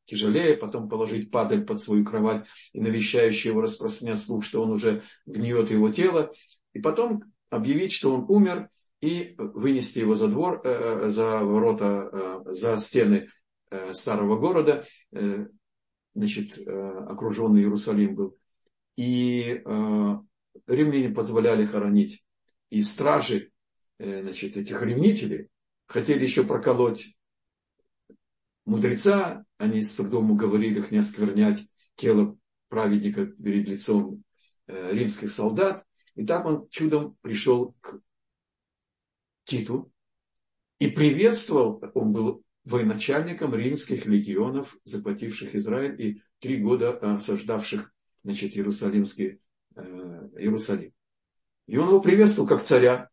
тяжелее, 0.07 0.57
потом 0.57 0.89
положить 0.89 1.31
падаль 1.31 1.65
под 1.65 1.81
свою 1.81 2.05
кровать 2.05 2.45
и 2.73 2.81
навещающий 2.81 3.51
его 3.51 3.61
распространять 3.61 4.21
слух, 4.21 4.45
что 4.45 4.61
он 4.61 4.73
уже 4.73 5.03
гниет 5.25 5.71
его 5.71 5.89
тело, 5.91 6.33
и 6.73 6.81
потом 6.81 7.23
объявить, 7.49 7.93
что 7.93 8.13
он 8.13 8.25
умер, 8.29 8.71
и 9.01 9.37
вынести 9.39 10.01
его 10.01 10.17
за 10.17 10.27
двор, 10.27 10.63
э, 10.65 11.05
э 11.05 11.11
за 11.11 11.45
ворота, 11.45 12.11
э, 12.13 12.55
за 12.55 12.77
стены 12.77 13.29
э, 13.71 13.93
старого 13.93 14.37
города, 14.37 14.85
э, 15.13 15.47
значит, 16.17 16.59
э, 16.59 17.05
окруженный 17.09 17.61
Иерусалим 17.61 18.17
был, 18.17 18.40
и 18.97 19.63
э, 19.65 20.17
римляне 20.67 21.11
позволяли 21.11 21.65
хоронить. 21.65 22.25
И 22.71 22.83
стражи 22.83 23.51
э, 23.99 24.23
значит, 24.23 24.57
этих 24.57 24.83
ревнителей 24.83 25.49
хотели 25.87 26.23
еще 26.23 26.45
проколоть 26.45 27.17
мудреца, 28.65 29.45
они 29.59 29.83
с 29.83 29.95
трудом 29.95 30.31
уговорили 30.31 30.79
их 30.79 30.91
не 30.91 30.99
осквернять 30.99 31.63
тело 31.97 32.39
праведника 32.69 33.27
перед 33.27 33.69
лицом 33.69 34.23
э, 34.67 34.93
римских 34.93 35.31
солдат. 35.31 35.85
И 36.15 36.25
так 36.25 36.45
он 36.45 36.69
чудом 36.71 37.17
пришел 37.23 37.75
к 37.81 38.01
Титу 39.45 39.93
и 40.79 40.89
приветствовал, 40.89 41.83
он 41.95 42.13
был 42.13 42.45
военачальником 42.65 43.55
римских 43.55 44.07
легионов, 44.07 44.77
захвативших 44.85 45.55
Израиль 45.55 46.01
и 46.01 46.23
три 46.39 46.59
года 46.59 46.97
осаждавших 46.97 47.93
значит, 48.23 48.57
Иерусалимский, 48.57 49.41
э, 49.77 49.81
Иерусалим. 50.39 50.93
И 51.67 51.77
он 51.77 51.89
его 51.89 52.01
приветствовал 52.01 52.49
как 52.49 52.63
царя. 52.63 53.11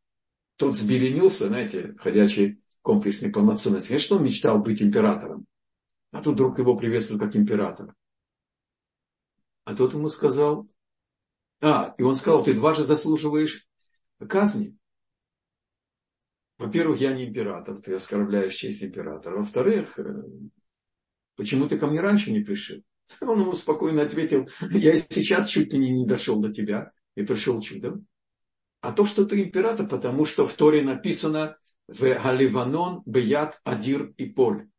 Тот 0.55 0.75
сбеленился, 0.75 1.47
знаете, 1.47 1.95
ходячий 1.99 2.61
комплекс 2.81 3.21
неполноценности. 3.21 3.89
Конечно, 3.89 4.15
он 4.15 4.23
мечтал 4.23 4.59
быть 4.59 4.81
императором. 4.81 5.45
А 6.11 6.21
тут 6.23 6.35
вдруг 6.35 6.57
его 6.57 6.75
приветствуют 6.75 7.21
как 7.21 7.35
императора. 7.35 7.93
А 9.65 9.75
тот 9.75 9.93
ему 9.93 10.07
сказал, 10.07 10.67
а, 11.61 11.93
и 11.97 12.03
он 12.03 12.15
сказал, 12.15 12.43
ты 12.43 12.53
дважды 12.53 12.83
заслуживаешь 12.83 13.67
казни. 14.27 14.77
Во-первых, 16.57 16.99
я 16.99 17.13
не 17.13 17.25
император, 17.25 17.79
ты 17.79 17.93
оскорбляешь 17.93 18.55
честь 18.55 18.83
императора. 18.83 19.37
Во-вторых, 19.37 19.99
э, 19.99 20.23
почему 21.35 21.67
ты 21.67 21.77
ко 21.77 21.87
мне 21.87 22.01
раньше 22.01 22.31
не 22.31 22.39
пришел? 22.39 22.81
Он 23.21 23.41
ему 23.41 23.53
спокойно 23.53 24.01
ответил, 24.01 24.49
я 24.61 24.95
сейчас 25.09 25.49
чуть 25.49 25.73
ли 25.73 25.79
не 25.79 26.05
дошел 26.05 26.39
до 26.39 26.53
тебя 26.53 26.91
и 27.15 27.23
пришел 27.23 27.61
чудом. 27.61 28.07
А 28.81 28.91
то, 28.91 29.05
что 29.05 29.25
ты 29.25 29.43
император, 29.43 29.87
потому 29.87 30.25
что 30.25 30.45
в 30.45 30.53
Торе 30.53 30.81
написано 30.81 31.57
в 31.87 32.03
Аливанон, 32.03 33.01
Беят, 33.05 33.59
Адир 33.63 34.13
и 34.17 34.25
Поль. 34.25 34.69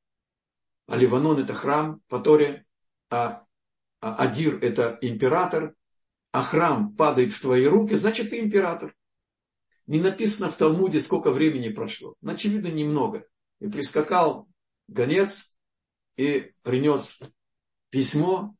Аливанон 0.86 1.40
это 1.40 1.54
храм 1.54 2.00
по 2.08 2.20
Торе, 2.20 2.64
а 3.10 3.44
Адир 4.00 4.58
это 4.62 4.98
император, 5.02 5.74
а 6.32 6.42
храм 6.42 6.94
падает 6.94 7.32
в 7.32 7.40
твои 7.40 7.66
руки, 7.66 7.94
значит 7.94 8.30
ты 8.30 8.40
император. 8.40 8.94
Не 9.86 10.00
написано 10.00 10.48
в 10.48 10.56
Талмуде, 10.56 11.00
сколько 11.00 11.30
времени 11.30 11.70
прошло. 11.70 12.14
Но, 12.20 12.32
очевидно, 12.32 12.68
немного. 12.68 13.26
И 13.58 13.68
прискакал 13.68 14.46
гонец 14.86 15.56
и 16.16 16.52
принес 16.62 17.20
письмо 17.90 18.56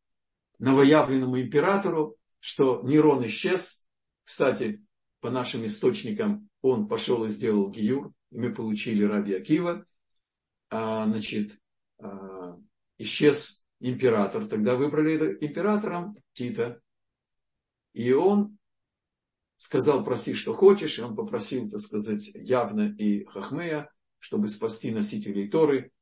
новоявленному 0.59 1.41
императору, 1.41 2.17
что 2.41 2.83
Нерон 2.83 3.27
исчез. 3.27 3.87
Кстати, 4.25 4.85
по 5.21 5.31
нашим 5.31 5.65
источникам, 5.67 6.49
он 6.61 6.89
пошел 6.89 7.25
и 7.25 7.29
сделал 7.29 7.71
Гиюр, 7.71 8.13
и 8.31 8.39
мы 8.39 8.53
получили 8.53 9.05
Раби 9.05 9.35
Акива. 9.35 9.87
А, 10.71 11.07
значит, 11.07 11.59
а, 11.99 12.57
исчез 12.99 13.65
император. 13.81 14.47
Тогда 14.47 14.77
выбрали 14.77 15.39
императором 15.41 16.17
Тита. 16.33 16.81
И 17.95 18.13
он 18.13 18.59
сказал, 19.57 20.05
проси, 20.05 20.35
что 20.35 20.53
хочешь. 20.53 20.99
И 20.99 21.03
он 21.03 21.17
попросил, 21.17 21.71
так 21.71 21.81
сказать, 21.81 22.31
явно 22.35 22.95
и 22.97 23.25
Хахмея, 23.25 23.91
чтобы 24.19 24.49
спасти 24.49 24.91
носителей 24.91 25.49
Торы. 25.49 25.93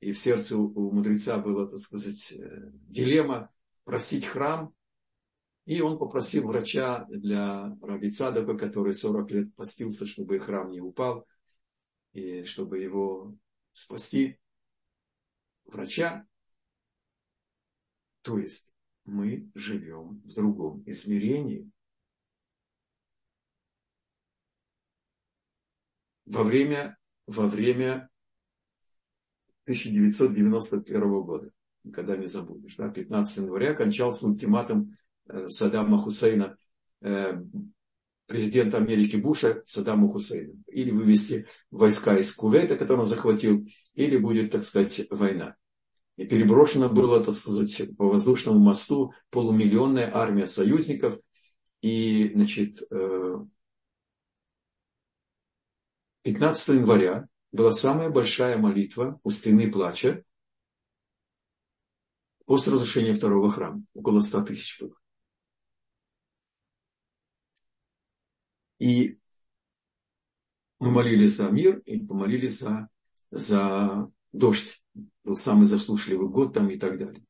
И 0.00 0.12
в 0.12 0.18
сердце 0.18 0.56
у 0.56 0.92
мудреца 0.92 1.38
была, 1.38 1.66
так 1.66 1.78
сказать, 1.78 2.32
э, 2.32 2.70
дилемма 2.72 3.52
просить 3.84 4.26
храм. 4.26 4.72
И 5.64 5.80
он 5.80 5.98
попросил 5.98 6.46
врача 6.46 7.04
для 7.10 7.76
Раби 7.82 8.10
Цадака, 8.10 8.56
который 8.56 8.94
40 8.94 9.30
лет 9.32 9.54
постился, 9.54 10.06
чтобы 10.06 10.38
храм 10.38 10.70
не 10.70 10.80
упал, 10.80 11.26
и 12.12 12.44
чтобы 12.44 12.78
его 12.78 13.36
спасти. 13.72 14.38
Врача. 15.64 16.26
То 18.22 18.38
есть 18.38 18.72
мы 19.04 19.50
живем 19.54 20.20
в 20.24 20.32
другом 20.32 20.82
измерении. 20.86 21.70
Во 26.24 26.44
время, 26.44 26.98
во 27.26 27.46
время 27.46 28.10
1991 29.68 31.22
года, 31.22 31.50
когда 31.92 32.16
не 32.16 32.26
забудешь, 32.26 32.76
да, 32.76 32.88
15 32.88 33.36
января 33.44 33.74
кончался 33.74 34.26
ультиматум 34.26 34.96
э, 35.28 35.50
Саддама 35.50 35.98
Хусейна, 35.98 36.56
э, 37.02 37.34
президента 38.24 38.78
Америки 38.78 39.16
Буша 39.16 39.62
Саддаму 39.66 40.08
Хусейну. 40.08 40.54
Или 40.68 40.90
вывести 40.90 41.46
войска 41.70 42.16
из 42.16 42.34
Кувейта, 42.34 42.76
который 42.76 43.00
он 43.00 43.04
захватил, 43.04 43.66
или 43.92 44.16
будет, 44.16 44.52
так 44.52 44.62
сказать, 44.64 45.02
война. 45.10 45.56
И 46.16 46.26
переброшена 46.26 46.88
была, 46.88 47.22
так 47.22 47.34
сказать, 47.34 47.94
по 47.98 48.08
воздушному 48.08 48.58
мосту 48.58 49.12
полумиллионная 49.30 50.10
армия 50.12 50.46
союзников. 50.46 51.18
И, 51.82 52.30
значит, 52.34 52.78
15 56.22 56.68
э, 56.68 56.74
января 56.74 57.28
была 57.52 57.72
самая 57.72 58.10
большая 58.10 58.58
молитва 58.58 59.20
пустыны 59.22 59.70
плача 59.70 60.24
после 62.44 62.72
разрушения 62.72 63.14
второго 63.14 63.50
храма. 63.50 63.84
Около 63.94 64.20
100 64.20 64.44
тысяч 64.44 64.80
было. 64.80 64.94
И 68.78 69.18
мы 70.78 70.90
молились 70.90 71.36
за 71.36 71.50
мир 71.50 71.80
и 71.80 72.04
помолились 72.04 72.60
за, 72.60 72.88
за 73.30 74.10
дождь 74.32 74.82
был 75.24 75.36
самый 75.36 75.66
заслушливый 75.66 76.28
год 76.28 76.54
там 76.54 76.70
и 76.70 76.78
так 76.78 76.98
далее. 76.98 77.24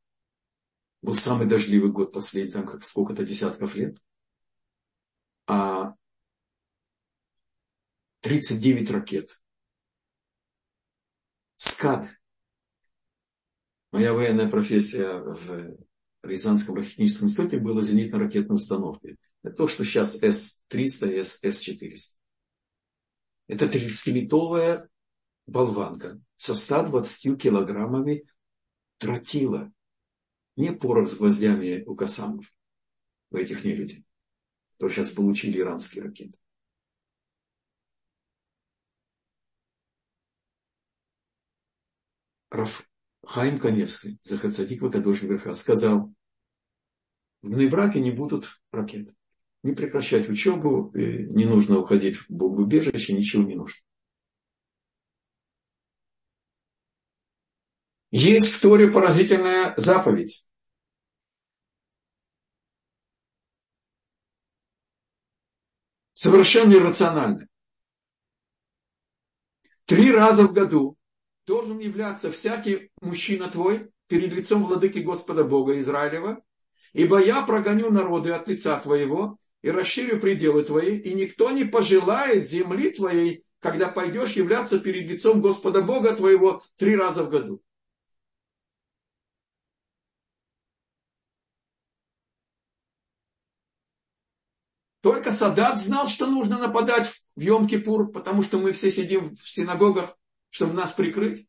Был 1.03 1.15
самый 1.15 1.47
дождливый 1.47 1.91
год 1.91 2.13
последний, 2.13 2.53
там 2.53 2.67
как 2.67 2.85
сколько-то 2.85 3.25
десятков 3.25 3.75
лет. 3.75 3.97
А 5.47 5.95
39 8.21 8.91
ракет. 8.91 9.43
СКАД. 11.59 12.07
Моя 13.90 14.12
военная 14.12 14.49
профессия 14.49 15.18
в 15.18 15.77
Рязанском 16.23 16.77
ракетническом 16.77 17.27
институте 17.27 17.59
была 17.59 17.83
зенитно-ракетной 17.83 18.55
установкой. 18.55 19.18
Это 19.42 19.57
то, 19.57 19.66
что 19.66 19.85
сейчас 19.85 20.23
С-300 20.23 21.12
и 21.12 21.18
С-400. 21.18 22.16
Это 23.49 23.64
30-литовая 23.64 24.88
болванка 25.47 26.21
со 26.37 26.55
120 26.55 27.40
килограммами 27.40 28.25
тротила. 28.99 29.73
Не 30.55 30.73
порох 30.73 31.09
с 31.09 31.16
гвоздями 31.16 31.83
у 31.87 31.97
касамов, 31.97 32.53
у 33.31 33.37
этих 33.37 33.64
нелюдей, 33.64 34.05
кто 34.77 34.88
сейчас 34.88 35.11
получили 35.11 35.59
иранские 35.59 36.05
ракеты. 36.05 36.38
Раф 42.51 42.89
Хайм 43.25 43.59
Каневский, 43.59 44.19
Захацадик 44.21 44.83
Вакадош 44.83 45.23
Верха, 45.23 45.55
сказал, 45.55 46.13
в 47.43 47.51
Нейбраке 47.51 48.01
не 48.01 48.11
будут 48.11 48.61
ракет. 48.73 49.15
Не 49.63 49.73
прекращать 49.73 50.29
учебу, 50.29 50.93
не 50.95 51.45
нужно 51.45 51.79
уходить 51.79 52.17
в 52.17 52.31
бомбоубежище, 52.31 53.13
ничего 53.13 53.43
не 53.43 53.55
нужно. 53.55 53.81
Есть 58.11 58.53
в 58.53 58.61
Торе 58.61 58.91
поразительная 58.91 59.75
заповедь. 59.77 60.47
Совершенно 66.13 66.73
иррациональная. 66.75 67.49
Три 69.85 70.11
раза 70.11 70.45
в 70.45 70.53
году 70.53 70.98
должен 71.49 71.79
являться 71.79 72.31
всякий 72.31 72.91
мужчина 73.01 73.49
твой 73.49 73.91
перед 74.07 74.33
лицом 74.33 74.65
владыки 74.65 74.99
Господа 74.99 75.45
Бога 75.45 75.81
Израилева, 75.81 76.45
ибо 76.93 77.19
я 77.25 77.41
прогоню 77.43 77.91
народы 77.91 78.33
от 78.33 78.47
лица 78.49 78.79
твоего 78.79 79.39
и 79.63 79.71
расширю 79.71 80.21
пределы 80.21 80.63
твои, 80.63 80.99
и 80.99 81.15
никто 81.15 81.51
не 81.51 81.65
пожелает 81.65 82.47
земли 82.47 82.91
твоей, 82.91 83.45
когда 83.61 83.89
пойдешь 83.89 84.33
являться 84.33 84.79
перед 84.79 85.09
лицом 85.09 85.41
Господа 85.41 85.81
Бога 85.81 86.15
твоего 86.15 86.63
три 86.77 86.95
раза 86.95 87.25
в 87.25 87.31
году. 87.31 87.63
Только 95.01 95.31
Садат 95.31 95.79
знал, 95.79 96.09
что 96.09 96.27
нужно 96.27 96.59
нападать 96.59 97.11
в 97.37 97.41
Йом-Кипур, 97.41 98.09
потому 98.13 98.43
что 98.43 98.59
мы 98.59 98.73
все 98.73 98.91
сидим 98.91 99.35
в 99.35 99.49
синагогах, 99.49 100.18
чтобы 100.51 100.75
нас 100.75 100.93
прикрыть. 100.93 101.47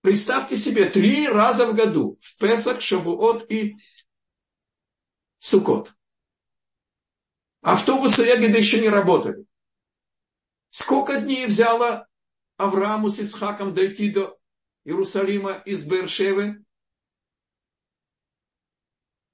Представьте 0.00 0.56
себе, 0.56 0.90
три 0.90 1.26
раза 1.28 1.66
в 1.66 1.74
году, 1.74 2.18
в 2.20 2.36
Песах, 2.38 2.80
Шавуот 2.80 3.50
и 3.50 3.76
Сукот. 5.38 5.94
Автобусы 7.62 8.22
Эгеда 8.24 8.58
еще 8.58 8.80
не 8.80 8.90
работали. 8.90 9.46
Сколько 10.68 11.20
дней 11.20 11.46
взяло 11.46 12.06
Аврааму 12.56 13.08
с 13.08 13.20
Ицхаком 13.20 13.72
дойти 13.72 14.10
до 14.10 14.38
Иерусалима 14.84 15.52
из 15.64 15.86
Бершевы? 15.86 16.64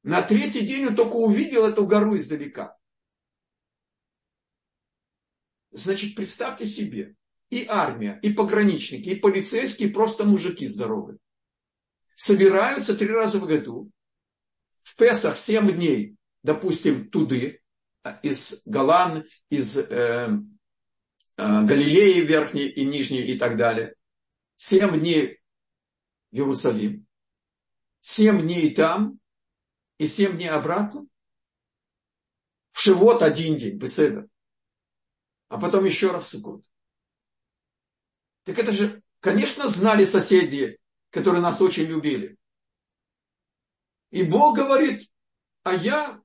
На 0.03 0.23
третий 0.23 0.65
день 0.65 0.87
он 0.87 0.95
только 0.95 1.17
увидел 1.17 1.67
эту 1.67 1.87
гору 1.87 2.17
издалека. 2.17 2.79
Значит, 5.73 6.15
представьте 6.15 6.67
себе, 6.67 7.17
и 7.51 7.67
армия, 7.69 8.19
и 8.23 8.33
пограничники, 8.33 9.11
и 9.11 9.15
полицейские, 9.17 9.89
и 9.89 9.93
просто 9.93 10.25
мужики 10.25 10.67
здоровые. 10.67 11.19
Собираются 12.15 12.97
три 12.97 13.09
раза 13.09 13.39
в 13.39 13.47
году, 13.47 13.91
в 14.81 14.97
Песах 14.97 15.37
7 15.37 15.73
дней, 15.73 16.17
допустим, 16.43 17.11
туды, 17.11 17.61
а, 18.03 18.13
из 18.23 18.63
Голан, 18.65 19.25
из 19.51 19.77
э, 19.77 19.85
э, 19.89 20.29
Галилеи 21.37 22.21
верхней 22.21 22.69
и 22.69 22.85
нижней 22.85 23.23
и 23.23 23.39
так 23.39 23.57
далее. 23.57 23.95
7 24.57 24.99
дней 24.99 25.41
в 26.31 26.37
Иерусалим, 26.37 27.07
7 28.01 28.43
дней 28.43 28.75
там 28.75 29.19
и 29.99 30.07
7 30.07 30.37
дней 30.37 30.49
обратно. 30.49 31.07
В 32.73 32.81
Шивот 32.81 33.23
один 33.23 33.57
день, 33.57 33.77
беседа 33.77 34.31
а 35.51 35.59
потом 35.59 35.85
еще 35.85 36.13
раз 36.13 36.29
Суккот. 36.29 36.65
Так 38.51 38.59
это 38.59 38.73
же, 38.73 39.01
конечно, 39.21 39.69
знали 39.69 40.05
соседи, 40.05 40.77
которые 41.11 41.41
нас 41.41 41.61
очень 41.61 41.85
любили. 41.85 42.37
И 44.11 44.25
Бог 44.25 44.57
говорит, 44.57 45.09
а 45.63 45.77
я 45.77 46.21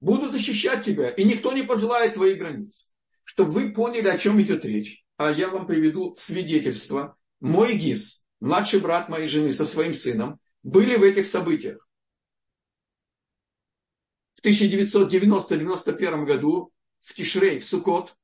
буду 0.00 0.30
защищать 0.30 0.82
тебя, 0.82 1.10
и 1.10 1.24
никто 1.24 1.52
не 1.52 1.62
пожелает 1.62 2.14
твоих 2.14 2.38
границ. 2.38 2.94
Чтобы 3.24 3.50
вы 3.50 3.74
поняли, 3.74 4.08
о 4.08 4.16
чем 4.16 4.40
идет 4.40 4.64
речь. 4.64 5.04
А 5.18 5.30
я 5.30 5.50
вам 5.50 5.66
приведу 5.66 6.14
свидетельство. 6.16 7.18
Мой 7.40 7.76
ГИС, 7.76 8.24
младший 8.40 8.80
брат 8.80 9.10
моей 9.10 9.26
жены 9.26 9.52
со 9.52 9.66
своим 9.66 9.92
сыном, 9.92 10.40
были 10.62 10.96
в 10.96 11.02
этих 11.02 11.26
событиях. 11.26 11.86
В 14.36 14.42
1990-91 14.42 16.24
году 16.24 16.72
в 17.02 17.12
Тишрей, 17.12 17.58
в 17.58 17.66
Сукот, 17.66 18.16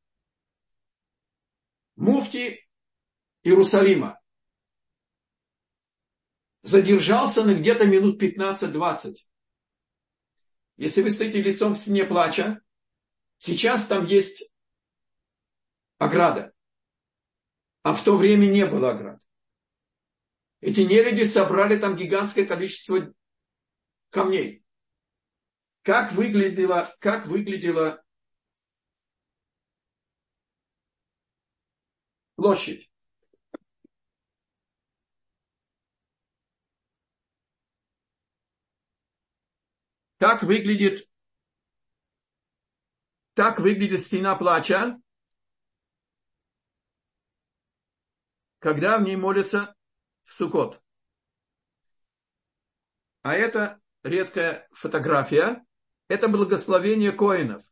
муфти 1.96 2.66
Иерусалима 3.42 4.20
задержался 6.62 7.44
на 7.44 7.54
где-то 7.54 7.86
минут 7.86 8.22
15-20. 8.22 9.14
Если 10.76 11.02
вы 11.02 11.10
стоите 11.10 11.40
лицом 11.40 11.74
в 11.74 11.78
стене 11.78 12.04
плача, 12.04 12.60
сейчас 13.38 13.86
там 13.86 14.04
есть 14.04 14.50
ограда. 15.98 16.52
А 17.82 17.94
в 17.94 18.02
то 18.02 18.16
время 18.16 18.46
не 18.46 18.66
было 18.66 18.90
оград. 18.90 19.20
Эти 20.60 20.80
нелюди 20.80 21.22
собрали 21.22 21.78
там 21.78 21.96
гигантское 21.96 22.44
количество 22.44 23.14
камней. 24.10 24.64
Как 25.82 26.12
выглядела, 26.12 26.94
как 26.98 27.26
выглядела 27.26 28.04
площадь? 32.46 32.88
Как 40.18 40.44
выглядит, 40.44 41.10
так 43.34 43.58
выглядит 43.58 44.00
стена 44.00 44.36
плача, 44.36 45.00
когда 48.60 48.98
в 48.98 49.02
ней 49.02 49.16
молятся 49.16 49.76
в 50.22 50.32
Сукот. 50.32 50.80
А 53.22 53.34
это 53.34 53.80
редкая 54.04 54.68
фотография. 54.70 55.66
Это 56.08 56.28
благословение 56.28 57.10
коинов. 57.10 57.64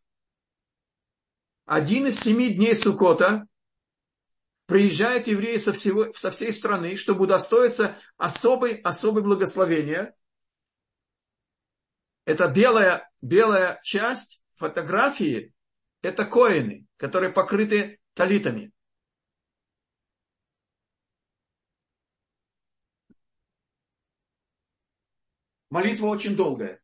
Один 1.64 2.08
из 2.08 2.18
семи 2.18 2.52
дней 2.52 2.74
Сукота 2.74 3.48
приезжают 4.66 5.26
евреи 5.26 5.56
со, 5.58 5.72
всего, 5.72 6.12
со 6.14 6.30
всей 6.30 6.52
страны, 6.52 6.96
чтобы 6.96 7.24
удостоиться 7.24 7.96
особой, 8.16 8.76
особой 8.80 9.22
благословения. 9.22 10.14
Это 12.24 12.48
белая, 12.48 13.10
белая 13.20 13.80
часть 13.82 14.42
фотографии, 14.54 15.52
это 16.02 16.24
коины, 16.24 16.86
которые 16.96 17.32
покрыты 17.32 18.00
талитами. 18.14 18.72
Молитва 25.68 26.06
очень 26.06 26.36
долгая. 26.36 26.80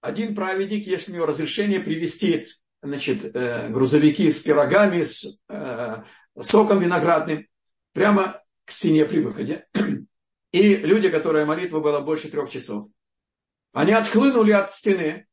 Один 0.00 0.34
праведник, 0.34 0.86
есть 0.86 1.08
у 1.08 1.12
него 1.12 1.26
разрешение 1.26 1.80
привести 1.80 2.46
значит, 2.80 3.24
э, 3.34 3.68
грузовики 3.68 4.30
с 4.30 4.40
пирогами, 4.40 5.02
с 5.02 5.40
э, 5.48 6.02
соком 6.40 6.80
виноградным, 6.80 7.46
прямо 7.92 8.42
к 8.64 8.70
стене 8.70 9.04
при 9.04 9.20
выходе. 9.20 9.68
И 10.52 10.76
люди, 10.76 11.08
которые 11.08 11.44
молитва 11.44 11.80
была 11.80 12.00
больше 12.00 12.30
трех 12.30 12.50
часов, 12.50 12.88
они 13.72 13.92
отхлынули 13.92 14.52
от 14.52 14.70
стены. 14.70 15.26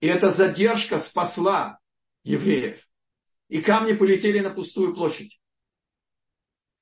И 0.00 0.06
эта 0.06 0.28
задержка 0.30 0.98
спасла 0.98 1.78
евреев. 2.24 2.86
И 3.48 3.62
камни 3.62 3.92
полетели 3.92 4.40
на 4.40 4.50
пустую 4.50 4.92
площадь. 4.94 5.40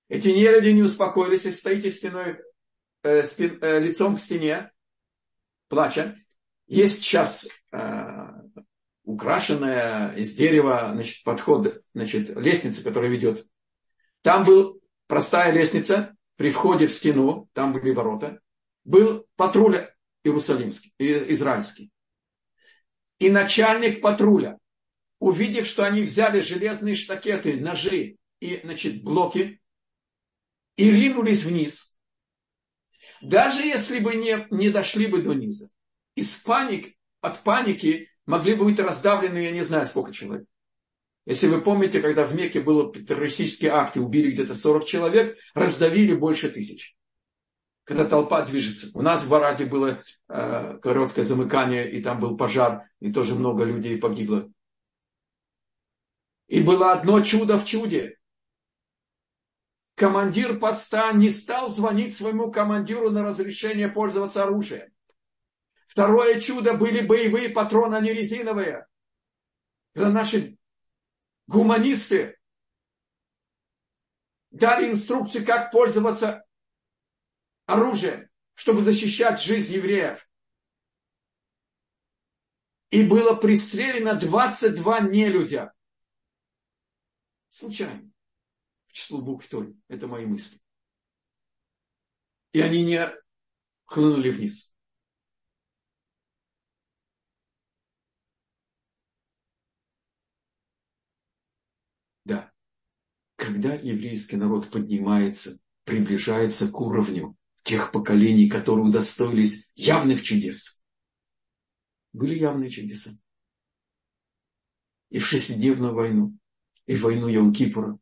Эти 0.08 0.28
нелюди 0.28 0.68
не 0.68 0.82
успокоились 0.82 1.46
и 1.46 1.50
стоите 1.50 1.90
стеной 1.90 2.38
э, 3.02 3.22
спин, 3.22 3.58
э, 3.62 3.78
лицом 3.78 4.16
к 4.16 4.20
стене, 4.20 4.70
плача. 5.68 6.16
Есть 6.66 7.02
сейчас 7.02 7.48
э, 7.70 7.78
украшенная 9.04 10.14
из 10.14 10.34
дерева 10.34 10.90
значит, 10.94 11.22
подход, 11.24 11.82
значит, 11.94 12.30
лестница, 12.36 12.82
которая 12.84 13.10
ведет. 13.10 13.44
Там 14.22 14.44
был 14.44 14.80
простая 15.06 15.52
лестница 15.52 16.16
при 16.36 16.50
входе 16.50 16.86
в 16.86 16.92
стену, 16.92 17.48
там 17.52 17.72
были 17.72 17.92
ворота. 17.92 18.40
Был 18.84 19.26
патруль 19.36 19.88
иерусалимский, 20.24 20.92
израильский. 20.98 21.90
И 23.18 23.30
начальник 23.30 24.00
патруля, 24.00 24.58
увидев, 25.18 25.66
что 25.66 25.84
они 25.84 26.02
взяли 26.02 26.40
железные 26.40 26.94
штакеты, 26.94 27.60
ножи 27.60 28.16
и 28.40 28.60
значит, 28.62 29.02
блоки, 29.02 29.60
и 30.76 30.90
ринулись 30.90 31.44
вниз– 31.44 31.90
даже 33.22 33.62
если 33.62 34.00
бы 34.00 34.16
не, 34.16 34.46
не 34.50 34.68
дошли 34.68 35.06
бы 35.06 35.22
до 35.22 35.32
низа. 35.32 35.70
Из 36.16 36.42
паник, 36.42 36.94
от 37.20 37.42
паники 37.44 38.10
могли 38.26 38.54
бы 38.54 38.64
быть 38.64 38.78
раздавлены, 38.78 39.38
я 39.38 39.50
не 39.50 39.62
знаю, 39.62 39.86
сколько 39.86 40.12
человек. 40.12 40.46
Если 41.24 41.46
вы 41.46 41.60
помните, 41.60 42.00
когда 42.00 42.24
в 42.24 42.34
Мекке 42.34 42.60
было 42.60 42.92
террористические 42.92 43.70
акты, 43.70 44.00
убили 44.00 44.32
где-то 44.32 44.54
40 44.54 44.86
человек, 44.86 45.38
раздавили 45.54 46.14
больше 46.14 46.50
тысяч. 46.50 46.96
Когда 47.84 48.04
толпа 48.04 48.42
движется. 48.42 48.90
У 48.94 49.02
нас 49.02 49.24
в 49.24 49.28
Вараде 49.28 49.64
было 49.64 50.02
э, 50.28 50.78
короткое 50.78 51.24
замыкание, 51.24 51.90
и 51.90 52.02
там 52.02 52.20
был 52.20 52.36
пожар, 52.36 52.88
и 53.00 53.12
тоже 53.12 53.34
много 53.34 53.64
людей 53.64 53.98
погибло. 53.98 54.50
И 56.48 56.62
было 56.62 56.92
одно 56.92 57.20
чудо 57.20 57.58
в 57.58 57.64
чуде 57.64 58.18
командир 60.02 60.58
поста 60.58 61.12
не 61.12 61.30
стал 61.30 61.68
звонить 61.68 62.16
своему 62.16 62.50
командиру 62.50 63.10
на 63.10 63.22
разрешение 63.22 63.88
пользоваться 63.88 64.42
оружием. 64.42 64.88
Второе 65.92 66.40
чудо 66.40 66.72
были 66.72 67.06
боевые 67.06 67.50
патроны, 67.50 67.96
а 67.96 68.00
не 68.00 68.14
резиновые. 68.14 68.86
Когда 69.92 70.08
наши 70.08 70.56
гуманисты 71.46 72.40
дали 74.50 74.90
инструкции, 74.90 75.44
как 75.44 75.70
пользоваться 75.70 76.46
оружием, 77.66 78.30
чтобы 78.54 78.80
защищать 78.80 79.38
жизнь 79.38 79.74
евреев. 79.74 80.26
И 82.88 83.06
было 83.06 83.34
пристрелено 83.34 84.18
22 84.18 85.00
нелюдя. 85.00 85.74
Случайно 87.50 88.10
числу 88.92 89.20
букв 89.20 89.46
Торы. 89.46 89.76
Это 89.88 90.06
мои 90.06 90.24
мысли. 90.24 90.58
И 92.52 92.62
они 92.62 92.82
не 92.82 93.10
хлынули 93.84 94.30
вниз. 94.30 94.72
Да. 102.24 102.52
Когда 103.42 103.74
еврейский 103.74 104.36
народ 104.36 104.70
поднимается, 104.70 105.58
приближается 105.82 106.70
к 106.70 106.80
уровню 106.80 107.36
тех 107.64 107.90
поколений, 107.90 108.48
которые 108.48 108.86
удостоились 108.86 109.68
явных 109.74 110.22
чудес. 110.22 110.84
Были 112.12 112.38
явные 112.38 112.70
чудеса. 112.70 113.10
И 115.10 115.18
в 115.18 115.26
шестидневную 115.26 115.92
войну, 115.92 116.38
и 116.86 116.94
в 116.94 117.02
войну 117.02 117.28
Йом-Кипура, 117.28 117.98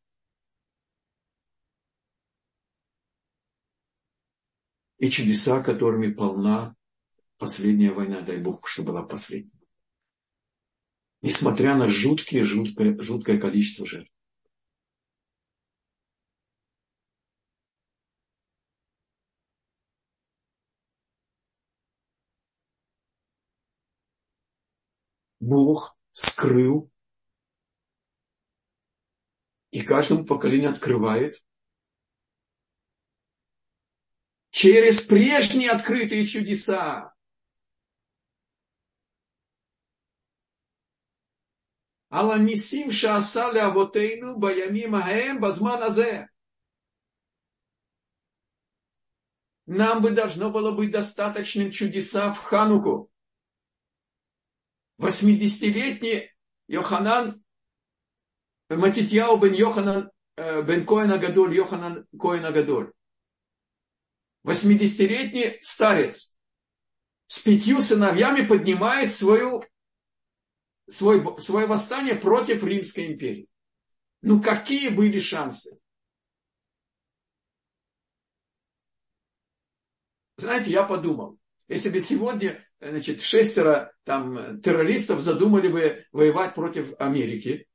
и 4.98 5.08
чудеса, 5.08 5.62
которыми 5.62 6.12
полна 6.12 6.76
последняя 7.38 7.92
война, 7.92 8.20
дай 8.20 8.36
Бог, 8.36 8.68
чтобы 8.68 8.88
была 8.88 9.04
последняя. 9.04 9.66
Несмотря 11.22 11.76
на 11.76 11.86
жуткие, 11.86 12.44
жуткое, 12.44 13.00
жуткое 13.00 13.40
количество 13.40 13.86
жертв. 13.86 14.12
Бог 25.50 25.98
скрыл 26.12 26.92
и 29.72 29.82
каждому 29.82 30.24
поколению 30.24 30.70
открывает 30.70 31.44
через 34.50 35.02
прежние 35.02 35.72
открытые 35.72 36.24
чудеса. 36.24 37.16
Аламисим 42.10 42.92
шааса 42.92 43.50
авотейну 43.50 44.36
баямим 44.38 44.94
аэм 44.94 45.40
базман 45.40 45.82
азе. 45.82 46.30
нам 49.66 50.02
бы 50.02 50.10
должно 50.10 50.50
было 50.50 50.72
быть 50.72 50.90
достаточным 50.90 51.70
чудеса 51.70 52.32
в 52.32 52.38
Хануку. 52.38 53.09
80-летний 55.00 56.30
Йоханан, 56.68 57.42
Матитьяу 58.68 59.38
бен 59.38 59.54
Йоханан, 59.54 60.10
э, 60.36 60.62
бен 60.62 60.86
Коина 60.86 61.18
Гадоль, 61.18 61.54
Йоханан 61.54 62.06
Коина 62.18 62.52
Гадоль. 62.52 62.92
80-летний 64.44 65.58
старец 65.62 66.38
с 67.26 67.38
пятью 67.40 67.80
сыновьями 67.80 68.46
поднимает 68.46 69.12
свою, 69.12 69.64
свой, 70.88 71.40
свое 71.40 71.66
восстание 71.66 72.14
против 72.14 72.62
Римской 72.62 73.06
империи. 73.06 73.48
Ну 74.22 74.42
какие 74.42 74.88
были 74.88 75.18
шансы? 75.20 75.80
Знаете, 80.36 80.70
я 80.70 80.84
подумал, 80.84 81.38
если 81.68 81.90
бы 81.90 82.00
сегодня 82.00 82.66
значит, 82.80 83.22
шестеро 83.22 83.92
там, 84.04 84.60
террористов 84.60 85.20
задумали 85.20 85.68
бы 85.68 86.04
воевать 86.12 86.54
против 86.54 86.94
Америки, 86.98 87.66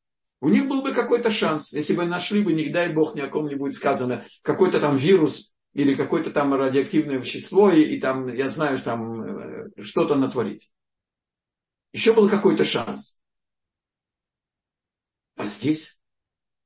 у 0.41 0.49
них 0.49 0.67
был 0.67 0.81
бы 0.81 0.93
какой-то 0.93 1.31
шанс, 1.31 1.73
если 1.73 1.95
бы 1.95 2.05
нашли 2.05 2.43
бы, 2.43 2.53
не 2.53 2.69
дай 2.69 2.93
бог, 2.93 3.15
ни 3.15 3.21
о 3.21 3.27
ком 3.27 3.47
не 3.47 3.55
будет 3.55 3.73
сказано, 3.73 4.25
какой-то 4.41 4.79
там 4.79 4.95
вирус 4.95 5.55
или 5.73 5.95
какое-то 5.95 6.31
там 6.31 6.53
радиоактивное 6.53 7.19
вещество, 7.19 7.71
и, 7.71 7.81
и 7.81 7.99
там, 7.99 8.27
я 8.33 8.47
знаю, 8.47 8.79
там 8.79 9.21
э, 9.21 9.81
что-то 9.81 10.15
натворить. 10.15 10.71
Еще 11.93 12.13
был 12.13 12.29
какой-то 12.29 12.63
шанс. 12.63 13.21
А 15.35 15.45
здесь 15.45 16.01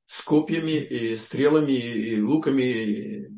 с 0.04 0.22
копьями 0.22 0.72
и 0.72 1.16
стрелами 1.16 1.72
и 1.72 2.20
луками, 2.20 3.28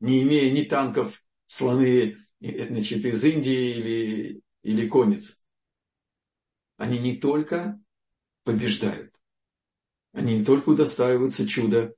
не 0.00 0.22
имея 0.22 0.50
ни 0.52 0.64
танков, 0.64 1.22
слоны 1.46 2.16
значит, 2.42 3.04
из 3.04 3.24
Индии 3.24 3.76
или, 3.76 4.42
или 4.62 4.88
конец. 4.88 5.44
Они 6.76 6.98
не 6.98 7.16
только 7.16 7.80
побеждают, 8.44 9.14
они 10.12 10.38
не 10.38 10.44
только 10.44 10.70
удостаиваются 10.70 11.46
чуда 11.46 11.94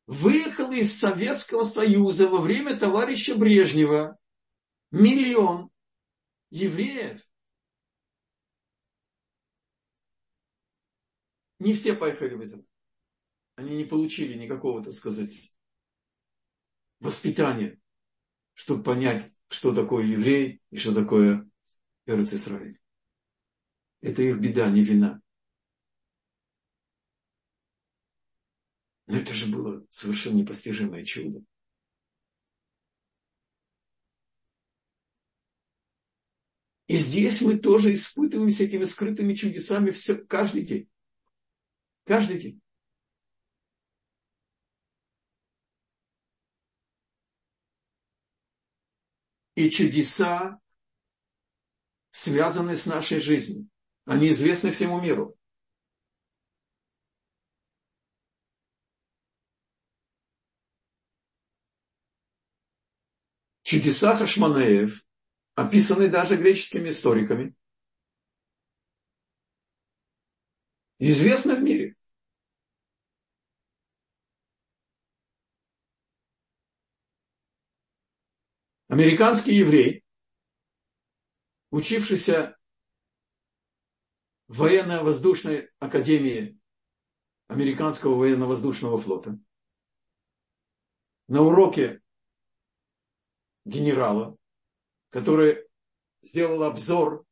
выехал 0.08 0.72
из 0.72 0.98
Советского 0.98 1.66
Союза 1.66 2.30
во 2.30 2.42
время 2.42 2.80
товарища 2.80 3.36
Брежнева 3.36 4.18
миллион 4.92 5.70
евреев. 6.50 7.22
Не 11.60 11.74
все 11.74 11.94
поехали 11.94 12.36
в 12.36 12.44
Израиль. 12.44 12.68
Они 13.56 13.76
не 13.76 13.84
получили 13.84 14.36
никакого, 14.36 14.82
так 14.82 14.94
сказать, 14.94 15.54
воспитания, 17.00 17.80
чтобы 18.54 18.84
понять, 18.84 19.32
что 19.48 19.74
такое 19.74 20.06
еврей 20.06 20.62
и 20.70 20.78
что 20.78 20.94
такое 20.94 21.50
Эрец 22.06 22.34
Израиль. 22.34 22.80
Это 24.02 24.22
их 24.22 24.40
беда, 24.40 24.70
не 24.70 24.84
вина. 24.84 25.22
Но 29.08 29.18
это 29.18 29.34
же 29.34 29.52
было 29.52 29.86
совершенно 29.90 30.38
непостижимое 30.38 31.04
чудо. 31.04 31.44
И 36.88 36.96
здесь 36.96 37.42
мы 37.42 37.58
тоже 37.60 37.94
испытываем 37.94 38.50
всякими 38.50 38.84
скрытыми 38.84 39.36
чудесами 39.36 39.92
все, 39.92 40.16
каждый 40.16 40.64
день. 40.64 40.90
Каждый 42.04 42.40
день. 42.40 42.62
И 49.60 49.70
чудеса, 49.70 50.58
связанные 52.12 52.78
с 52.78 52.86
нашей 52.86 53.20
жизнью, 53.20 53.70
они 54.06 54.30
известны 54.30 54.72
всему 54.72 55.02
миру. 55.02 55.36
чудеса 63.64 64.16
Хашманеев 64.16 65.06
описаны 65.56 66.08
даже 66.08 66.38
греческими 66.38 66.88
историками. 66.88 67.54
Известны 71.00 71.56
в 71.56 71.62
мире. 71.62 71.99
Американский 78.90 79.54
еврей, 79.54 80.04
учившийся 81.70 82.58
в 84.48 84.58
военно-воздушной 84.58 85.70
академии 85.78 86.60
Американского 87.48 88.16
военно-воздушного 88.16 88.98
флота, 88.98 89.40
на 91.28 91.44
уроке 91.44 92.02
генерала, 93.64 94.36
который 95.12 95.68
сделал 96.24 96.64
обзор 96.64 97.26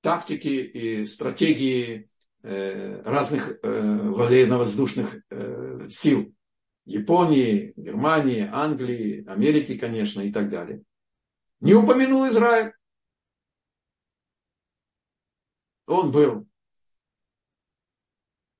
тактики 0.00 0.48
и 0.48 1.04
стратегии 1.04 2.10
э, 2.42 3.02
разных 3.02 3.50
э, 3.50 3.58
военно-воздушных 3.62 5.22
э, 5.28 5.88
сил. 5.90 6.34
Японии, 6.84 7.72
Германии, 7.76 8.48
Англии, 8.50 9.24
Америки, 9.26 9.78
конечно, 9.78 10.20
и 10.20 10.32
так 10.32 10.48
далее. 10.48 10.82
Не 11.60 11.74
упомянул 11.74 12.26
Израиль. 12.28 12.72
Он 15.86 16.10
был 16.10 16.46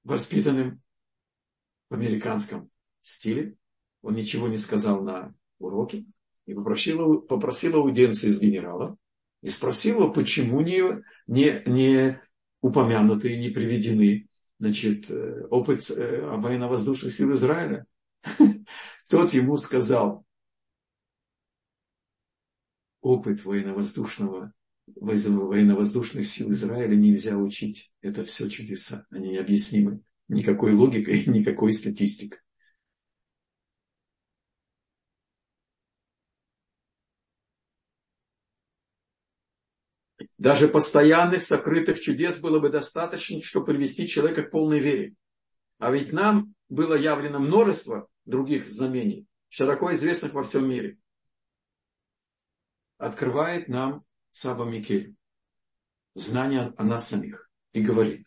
воспитанным 0.05 0.83
в 1.91 1.95
американском 1.95 2.71
стиле. 3.03 3.57
Он 4.03 4.15
ничего 4.15 4.49
не 4.49 4.57
сказал 4.57 5.03
на 5.03 5.35
уроке 5.59 6.05
и 6.47 6.55
попросил, 6.55 7.21
попросил 7.23 7.77
аудиенции 7.77 8.29
с 8.29 8.41
генерала 8.41 8.97
и 9.43 9.49
спросил 9.49 10.01
его, 10.01 10.13
почему 10.13 10.61
не, 10.61 10.83
не, 11.27 11.63
не 11.67 12.21
упомянуты, 12.61 13.37
не 13.39 13.51
приведены 13.51 14.29
значит, 14.59 15.11
э, 15.11 15.47
опыт 15.51 15.91
э, 15.91 16.37
военно-воздушных 16.37 17.13
сил 17.13 17.33
Израиля. 17.33 17.85
Тот 19.09 19.33
ему 19.35 19.57
сказал, 19.57 20.25
опыт 23.01 23.45
военно-воздушного 23.45 24.53
военно-воздушных 24.87 26.27
сил 26.27 26.51
Израиля 26.53 26.97
нельзя 26.97 27.37
учить. 27.37 27.93
Это 28.01 28.25
все 28.25 28.49
чудеса, 28.49 29.07
они 29.11 29.31
необъяснимы. 29.31 30.03
Никакой 30.29 30.73
логикой, 30.73 31.25
никакой 31.27 31.73
статистикой. 31.73 32.41
Даже 40.39 40.67
постоянных 40.67 41.43
сокрытых 41.43 42.01
чудес 42.01 42.41
было 42.41 42.59
бы 42.59 42.69
достаточно, 42.69 43.41
чтобы 43.43 43.67
привести 43.67 44.09
человека 44.09 44.43
к 44.43 44.51
полной 44.51 44.81
вере. 44.81 45.15
А 45.79 45.93
ведь 45.93 46.13
нам 46.13 46.55
было 46.69 46.95
явлено 46.95 47.39
множество 47.39 48.09
других 48.25 48.71
знамений, 48.71 49.27
широко 49.49 49.93
известных 49.95 50.33
во 50.33 50.43
всем 50.43 50.69
мире. 50.69 50.99
Открывает 52.99 53.69
нам 53.69 54.05
Саба 54.31 54.65
Микель 54.65 55.17
знание 56.15 56.73
о 56.77 56.85
нас 56.85 57.09
самих 57.09 57.51
и 57.73 57.83
говорит. 57.83 58.27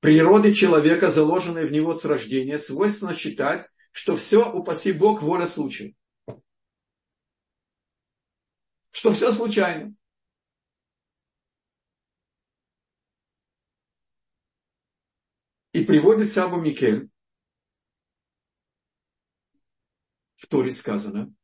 Природе 0.00 0.54
человека, 0.54 1.10
заложенной 1.10 1.66
в 1.66 1.72
него 1.72 1.94
с 1.94 2.04
рождения, 2.04 2.58
свойственно 2.58 3.14
считать, 3.14 3.68
что 3.92 4.14
все, 4.14 4.50
упаси 4.50 4.92
Бог, 4.92 5.22
воля 5.22 5.46
случая. 5.46 5.94
Что 8.90 9.10
все 9.10 9.32
случайно. 9.32 9.94
И 15.72 15.84
приводит 15.84 16.30
Сабу 16.30 16.56
Микель. 16.56 17.10
В 20.46 20.48
Торе 20.48 20.70
сказано, 20.70 21.34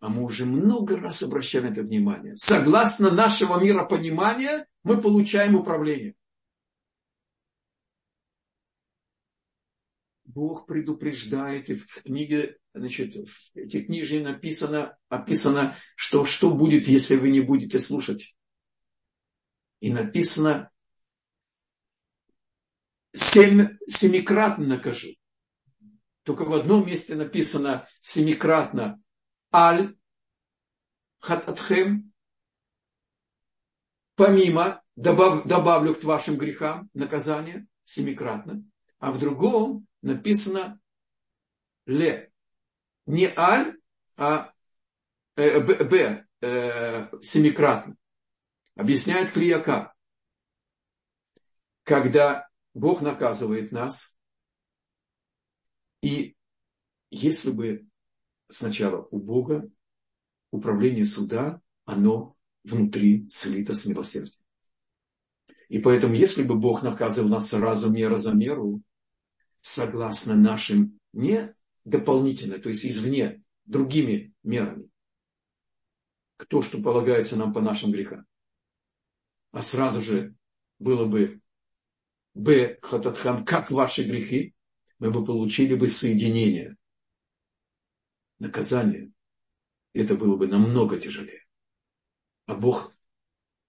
а 0.00 0.10
мы 0.10 0.22
уже 0.22 0.44
много 0.44 1.00
раз 1.00 1.22
обращали 1.22 1.68
на 1.68 1.72
это 1.72 1.80
внимание. 1.80 2.36
Согласно 2.36 3.10
нашего 3.10 3.58
миропонимания, 3.58 4.68
мы 4.82 5.00
получаем 5.00 5.54
управление. 5.54 6.14
Бог 10.24 10.66
предупреждает, 10.66 11.70
и 11.70 11.74
в 11.74 12.02
книге, 12.02 12.58
значит, 12.74 13.14
в 13.14 13.56
этих 13.56 13.86
книжке 13.86 14.20
написано, 14.20 14.98
описано, 15.08 15.74
что, 15.96 16.24
что 16.24 16.54
будет, 16.54 16.86
если 16.86 17.16
вы 17.16 17.30
не 17.30 17.40
будете 17.40 17.78
слушать. 17.78 18.36
И 19.80 19.90
написано, 19.90 20.70
семь, 23.14 23.78
семикратно 23.88 24.66
накажу. 24.66 25.14
Только 26.28 26.44
в 26.44 26.52
одном 26.52 26.84
месте 26.86 27.14
написано 27.14 27.88
семикратно 28.02 29.02
аль 29.50 29.96
хататхем, 31.20 32.12
помимо, 34.14 34.82
добав, 34.94 35.46
добавлю 35.46 35.94
к 35.94 36.04
вашим 36.04 36.36
грехам 36.36 36.90
наказание 36.92 37.66
семикратно, 37.84 38.62
а 38.98 39.10
в 39.10 39.18
другом 39.18 39.86
написано 40.02 40.78
ле. 41.86 42.30
Не 43.06 43.32
аль, 43.34 43.78
а 44.18 44.52
э, 45.34 45.60
б, 45.60 45.82
б 45.82 46.26
э, 46.42 47.22
семикратно. 47.22 47.96
Объясняет 48.74 49.30
Клияка. 49.30 49.94
Когда 51.84 52.50
Бог 52.74 53.00
наказывает 53.00 53.72
нас. 53.72 54.17
И 56.02 56.36
если 57.10 57.50
бы 57.50 57.86
сначала 58.48 59.06
у 59.10 59.18
Бога 59.18 59.70
управление 60.50 61.04
суда, 61.04 61.60
оно 61.84 62.36
внутри 62.64 63.28
слито 63.30 63.74
с 63.74 63.86
милосердием. 63.86 64.38
И 65.68 65.78
поэтому, 65.80 66.14
если 66.14 66.42
бы 66.42 66.58
Бог 66.58 66.82
наказывал 66.82 67.28
нас 67.28 67.50
сразу 67.50 67.90
мера 67.90 68.16
за 68.16 68.32
меру, 68.32 68.82
согласно 69.60 70.34
нашим 70.34 70.98
не 71.12 71.54
дополнительно, 71.84 72.58
то 72.58 72.68
есть 72.68 72.86
извне, 72.86 73.42
другими 73.66 74.32
мерами, 74.42 74.88
то, 76.48 76.62
что 76.62 76.80
полагается 76.80 77.36
нам 77.36 77.52
по 77.52 77.60
нашим 77.60 77.90
грехам, 77.90 78.24
а 79.50 79.60
сразу 79.62 80.00
же 80.02 80.34
было 80.78 81.04
бы 81.04 81.40
Б. 82.34 82.78
Хататхан, 82.82 83.44
как 83.44 83.70
ваши 83.70 84.04
грехи, 84.04 84.54
мы 84.98 85.10
бы 85.10 85.24
получили 85.24 85.74
бы 85.74 85.88
соединение, 85.88 86.76
наказание. 88.38 89.12
Это 89.92 90.14
было 90.14 90.36
бы 90.36 90.46
намного 90.46 90.98
тяжелее. 90.98 91.46
А 92.46 92.54
Бог 92.54 92.94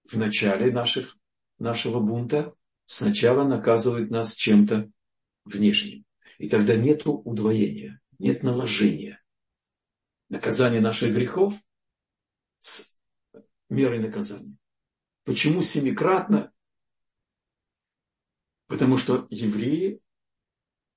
в 0.03 0.17
начале 0.17 0.71
наших, 0.71 1.17
нашего 1.57 1.99
бунта 1.99 2.55
сначала 2.85 3.47
наказывает 3.47 4.09
нас 4.09 4.33
чем-то 4.33 4.91
внешним. 5.45 6.05
И 6.37 6.49
тогда 6.49 6.75
нет 6.75 7.01
удвоения, 7.05 8.01
нет 8.17 8.43
наложения. 8.43 9.21
Наказание 10.29 10.81
наших 10.81 11.13
грехов 11.13 11.53
с 12.61 12.99
мерой 13.69 13.99
наказания. 13.99 14.57
Почему 15.25 15.61
семикратно? 15.61 16.51
Потому 18.67 18.97
что 18.97 19.27
евреи 19.31 20.01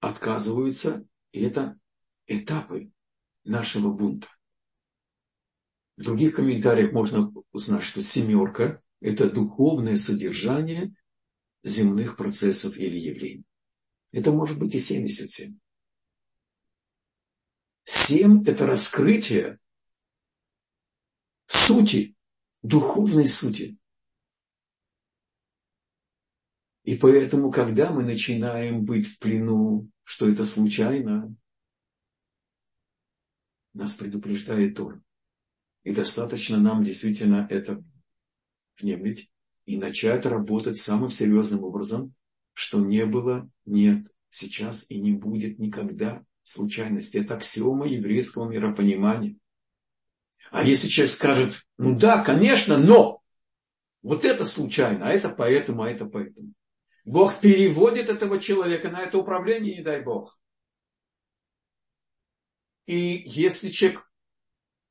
отказываются, 0.02 1.06
и 1.30 1.42
это 1.42 1.78
этапы 2.26 2.92
нашего 3.44 3.90
бунта. 3.92 4.26
В 5.96 6.02
других 6.02 6.34
комментариях 6.34 6.92
можно 6.92 7.32
узнать, 7.52 7.84
что 7.84 8.02
семерка– 8.02 8.82
это 9.00 9.30
духовное 9.30 9.96
содержание 9.96 10.92
земных 11.62 12.16
процессов 12.16 12.76
или 12.76 12.98
явлений. 12.98 13.44
Это 14.10 14.32
может 14.32 14.58
быть 14.58 14.74
и 14.74 14.80
77. 14.80 15.58
Семь– 17.84 18.42
это 18.46 18.66
раскрытие 18.66 19.60
сути, 21.46 22.16
духовной 22.62 23.28
сути. 23.28 23.78
И 26.82 26.96
поэтому, 26.96 27.52
когда 27.52 27.92
мы 27.92 28.02
начинаем 28.02 28.84
быть 28.84 29.06
в 29.06 29.20
плену, 29.20 29.91
что 30.04 30.28
это 30.28 30.44
случайно, 30.44 31.34
нас 33.74 33.94
предупреждает 33.94 34.76
Тор. 34.76 35.00
И 35.84 35.92
достаточно 35.94 36.58
нам 36.58 36.82
действительно 36.82 37.46
это 37.50 37.82
внемлить 38.78 39.30
и 39.64 39.76
начать 39.78 40.26
работать 40.26 40.78
самым 40.78 41.10
серьезным 41.10 41.64
образом, 41.64 42.14
что 42.52 42.78
не 42.78 43.06
было, 43.06 43.48
нет, 43.64 44.04
сейчас 44.28 44.90
и 44.90 45.00
не 45.00 45.12
будет 45.12 45.58
никогда 45.58 46.24
случайности. 46.42 47.18
Это 47.18 47.34
аксиома 47.34 47.86
еврейского 47.86 48.50
миропонимания. 48.50 49.36
А 50.50 50.64
если 50.64 50.88
человек 50.88 51.14
скажет, 51.14 51.66
ну 51.78 51.96
да, 51.96 52.22
конечно, 52.22 52.76
но 52.78 53.22
вот 54.02 54.24
это 54.24 54.44
случайно, 54.44 55.06
а 55.06 55.12
это 55.12 55.30
поэтому, 55.30 55.82
а 55.82 55.90
это 55.90 56.04
поэтому. 56.04 56.52
Бог 57.04 57.40
переводит 57.40 58.08
этого 58.08 58.40
человека 58.40 58.88
на 58.88 59.00
это 59.00 59.18
управление, 59.18 59.76
не 59.76 59.82
дай 59.82 60.02
Бог. 60.02 60.38
И 62.86 63.22
если 63.26 63.68
человек 63.68 64.10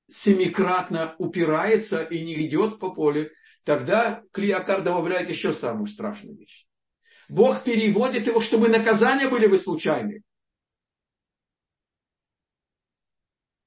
семикратно 0.10 1.16
упирается 1.20 2.04
и 2.04 2.24
не 2.24 2.48
идет 2.48 2.80
по 2.80 2.94
полю, 2.94 3.32
тогда 3.64 4.24
Клиакар 4.34 4.82
добавляет 4.82 5.30
еще 5.30 5.54
самую 5.54 5.88
страшную 5.88 6.38
вещь. 6.38 6.68
Бог 7.30 7.64
переводит 7.64 8.28
его, 8.28 8.42
чтобы 8.42 8.68
наказания 8.68 9.30
были 9.30 9.48
вы 9.48 9.58
случайны. 9.58 10.24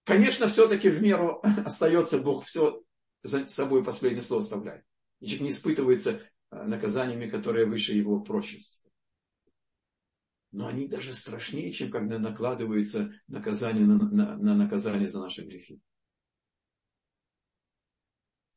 Конечно, 0.04 0.48
все-таки 0.48 0.90
в 0.90 1.02
меру 1.02 1.42
остается 1.64 2.18
Бог 2.18 2.44
все 2.44 2.82
за 3.22 3.46
собой 3.46 3.82
последнее 3.82 4.22
слово 4.22 4.42
оставляет. 4.42 4.84
Человек 5.20 5.40
не 5.40 5.50
испытывается 5.50 6.20
наказаниями, 6.62 7.28
которые 7.28 7.66
выше 7.66 7.92
его 7.92 8.20
прочности. 8.20 8.88
Но 10.52 10.68
они 10.68 10.86
даже 10.86 11.12
страшнее, 11.12 11.72
чем 11.72 11.90
когда 11.90 12.18
накладывается 12.18 13.12
наказание 13.26 13.84
на, 13.84 13.98
на, 13.98 14.36
на 14.36 14.54
наказание 14.54 15.08
за 15.08 15.20
наши 15.20 15.42
грехи. 15.42 15.80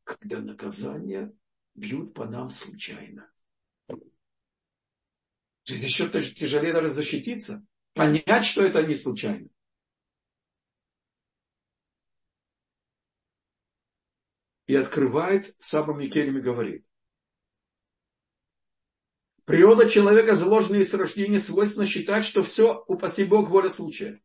Когда 0.03 0.39
наказание 0.39 1.35
бьют 1.73 2.13
по 2.13 2.25
нам 2.25 2.49
случайно. 2.49 3.31
Здесь 5.65 5.83
еще 5.83 6.09
тяжелее 6.09 6.71
даже 6.71 6.89
защититься, 6.89 7.65
понять, 7.93 8.45
что 8.45 8.61
это 8.61 8.85
не 8.85 8.95
случайно. 8.95 9.49
И 14.67 14.75
открывает 14.75 15.55
Саба 15.59 15.93
Микелем 15.93 16.37
и 16.37 16.41
говорит. 16.41 16.86
Природа 19.47 19.89
человека, 19.89 20.35
заложенная 20.35 20.83
с 20.83 20.93
рождения, 20.93 21.39
свойственно 21.39 21.85
считать, 21.85 22.25
что 22.25 22.43
все, 22.43 22.83
упаси 22.85 23.23
Бог, 23.23 23.49
воля 23.49 23.69
случая. 23.69 24.21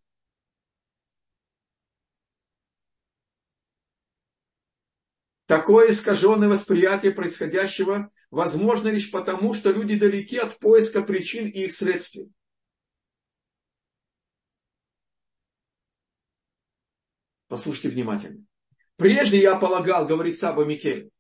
Такое 5.47 5.93
искаженное 5.93 6.49
восприятие 6.49 7.13
происходящего 7.13 8.11
возможно 8.33 8.89
лишь 8.89 9.13
потому, 9.13 9.55
что 9.55 9.71
люди 9.71 9.97
далеки 9.97 10.39
от 10.39 10.59
поиска 10.59 11.03
причин 11.03 11.47
и 11.47 11.67
их 11.67 11.73
следствий. 11.73 12.33
Послушайте 17.47 17.91
внимательно. 17.91 18.45
Прежде 18.97 19.41
я 19.41 19.55
полагал, 19.55 20.09
говорит 20.09 20.37
Саба 20.37 20.65
Микель, 20.65 21.13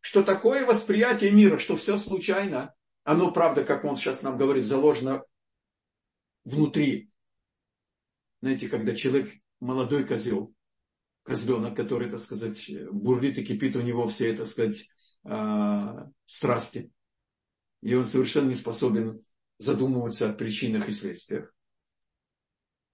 что 0.00 0.22
такое 0.22 0.64
восприятие 0.64 1.32
мира, 1.32 1.58
что 1.58 1.76
все 1.76 1.98
случайно, 1.98 2.74
оно, 3.10 3.32
правда, 3.32 3.64
как 3.64 3.84
он 3.84 3.96
сейчас 3.96 4.22
нам 4.22 4.38
говорит, 4.38 4.64
заложено 4.64 5.24
внутри. 6.44 7.10
Знаете, 8.40 8.68
когда 8.68 8.94
человек 8.94 9.32
молодой 9.58 10.04
козел, 10.04 10.54
козленок, 11.24 11.74
который, 11.74 12.08
так 12.08 12.20
сказать, 12.20 12.70
бурлит 12.92 13.36
и 13.38 13.44
кипит 13.44 13.74
у 13.74 13.80
него 13.80 14.06
все, 14.06 14.32
так 14.32 14.46
сказать, 14.46 14.88
а, 15.24 16.08
страсти. 16.24 16.92
И 17.82 17.92
он 17.96 18.04
совершенно 18.04 18.48
не 18.48 18.54
способен 18.54 19.24
задумываться 19.58 20.30
о 20.30 20.32
причинах 20.32 20.88
и 20.88 20.92
следствиях. 20.92 21.52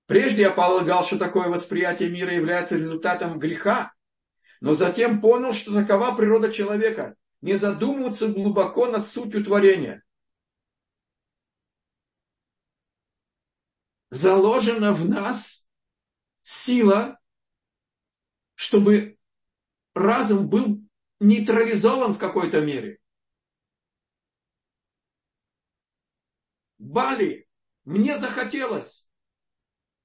Прежде 0.07 0.43
я 0.43 0.51
полагал, 0.51 1.05
что 1.05 1.19
такое 1.19 1.49
восприятие 1.49 2.09
мира 2.09 2.33
является 2.33 2.77
результатом 2.77 3.39
греха, 3.39 3.93
но 4.62 4.73
затем 4.73 5.21
понял, 5.21 5.53
что 5.53 5.75
такова 5.75 6.17
природа 6.17 6.51
человека, 6.51 7.17
не 7.43 7.53
задумываться 7.53 8.29
глубоко 8.29 8.87
над 8.87 9.05
сутью 9.05 9.45
творения. 9.45 10.03
Заложена 14.11 14.93
в 14.93 15.09
нас 15.09 15.69
сила 16.43 17.19
чтобы 18.57 19.19
разум 19.95 20.49
был 20.49 20.83
нейтрализован 21.21 22.15
в 22.15 22.19
какой-то 22.19 22.61
мере. 22.63 22.99
Бали, 26.79 27.47
мне 27.85 28.19
захотелось. 28.19 29.09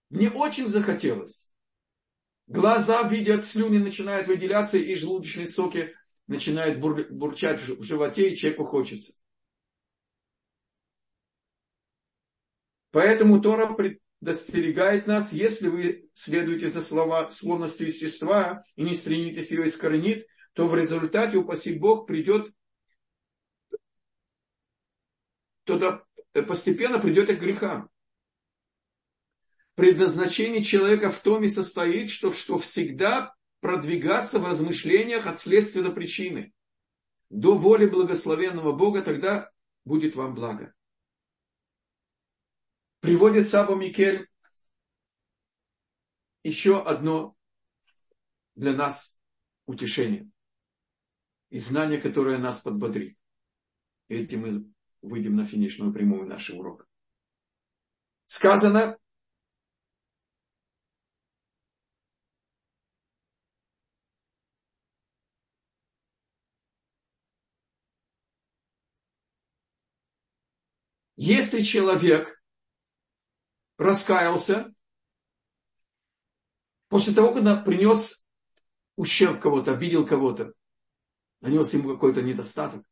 Мне 0.10 0.30
очень 0.30 0.68
захотелось. 0.68 1.54
Глаза 2.48 3.04
видят, 3.04 3.46
слюни 3.46 3.78
начинают 3.78 4.28
выделяться, 4.28 4.78
и 4.78 4.96
желудочные 4.96 5.48
соки 5.48 5.96
начинают 6.28 6.80
бур, 6.80 7.08
бурчать 7.10 7.62
в 7.62 7.82
животе, 7.82 8.30
и 8.30 8.36
человеку 8.36 8.66
хочется. 8.66 9.22
Поэтому 12.92 13.42
Тора 13.42 13.74
предостерегает 13.74 15.08
нас, 15.08 15.32
если 15.32 15.70
вы 15.70 16.10
следуете 16.14 16.68
за 16.68 16.82
слова, 16.82 17.30
склонностью 17.30 17.88
естества 17.88 18.64
и 18.76 18.84
не 18.84 18.94
стремитесь 18.94 19.52
ее 19.52 19.68
искоренить, 19.68 20.28
то 20.54 20.68
в 20.68 20.76
результате, 20.76 21.38
упаси 21.38 21.78
Бог, 21.80 22.06
придет, 22.06 22.52
тогда 25.64 26.04
постепенно 26.34 27.00
придет 27.00 27.30
и 27.30 27.36
к 27.36 27.40
грехам. 27.40 27.90
Предназначение 29.76 30.62
человека 30.62 31.10
в 31.10 31.20
том 31.22 31.44
и 31.44 31.48
состоит, 31.48 32.10
что, 32.10 32.34
что 32.34 32.58
всегда 32.58 33.34
продвигаться 33.62 34.38
в 34.40 34.46
размышлениях 34.46 35.28
от 35.28 35.40
следствия 35.40 35.82
до 35.82 35.92
причины. 35.92 36.52
До 37.30 37.58
воли 37.58 37.86
благословенного 37.86 38.74
Бога 38.74 39.02
тогда 39.02 39.50
будет 39.86 40.16
вам 40.16 40.36
благо 40.36 40.74
приводит 43.02 43.50
Саба 43.50 43.76
Микель 43.76 44.30
еще 46.44 46.82
одно 46.82 47.36
для 48.56 48.74
нас 48.74 49.20
утешение 49.66 50.30
и 51.50 51.60
знание, 51.60 52.00
которое 52.00 52.38
нас 52.38 52.62
подбодрит. 52.62 53.18
Этим 54.08 54.42
мы 54.42 54.74
выйдем 55.02 55.36
на 55.36 55.46
финишную 55.46 55.92
прямую 55.92 56.28
нашего 56.28 56.60
урока. 56.60 56.86
Сказано, 58.26 58.98
если 71.16 71.62
человек 71.62 72.41
раскаялся, 73.82 74.74
после 76.88 77.14
того, 77.14 77.34
когда 77.34 77.62
принес 77.62 78.26
ущерб 78.96 79.40
кого-то, 79.40 79.74
обидел 79.74 80.06
кого-то, 80.06 80.54
нанес 81.42 81.74
ему 81.74 81.90
какой-то 81.90 82.22
недостаток. 82.22 82.86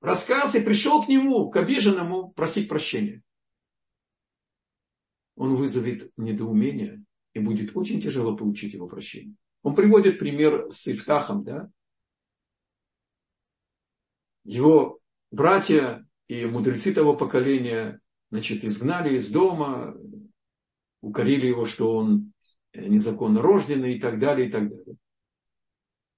Раскаялся 0.00 0.58
и 0.58 0.64
пришел 0.64 1.04
к 1.04 1.08
нему, 1.08 1.50
к 1.50 1.56
обиженному, 1.56 2.30
просить 2.32 2.68
прощения. 2.68 3.22
Он 5.34 5.56
вызовет 5.56 6.12
недоумение, 6.16 7.02
и 7.32 7.40
будет 7.40 7.74
очень 7.76 8.00
тяжело 8.00 8.36
получить 8.36 8.74
его 8.74 8.88
прощение. 8.88 9.36
Он 9.62 9.74
приводит 9.74 10.18
пример 10.18 10.70
с 10.70 10.86
Ифтахом, 10.88 11.44
да? 11.44 11.70
Его 14.44 15.00
братья 15.30 16.07
и 16.28 16.44
мудрецы 16.44 16.92
того 16.92 17.16
поколения, 17.16 18.00
значит, 18.30 18.62
изгнали 18.62 19.16
из 19.16 19.30
дома, 19.30 19.96
укорили 21.00 21.46
его, 21.46 21.64
что 21.64 21.96
он 21.96 22.32
незаконно 22.74 23.42
рожденный 23.42 23.94
и 23.94 24.00
так 24.00 24.18
далее, 24.18 24.48
и 24.48 24.50
так 24.52 24.68
далее. 24.68 24.96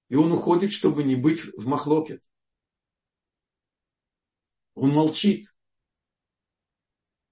И 0.09 0.15
он 0.15 0.31
уходит, 0.33 0.71
чтобы 0.71 1.03
не 1.03 1.15
быть 1.15 1.41
в 1.55 1.65
махлокет. 1.65 2.21
Он 4.75 4.91
молчит. 4.91 5.45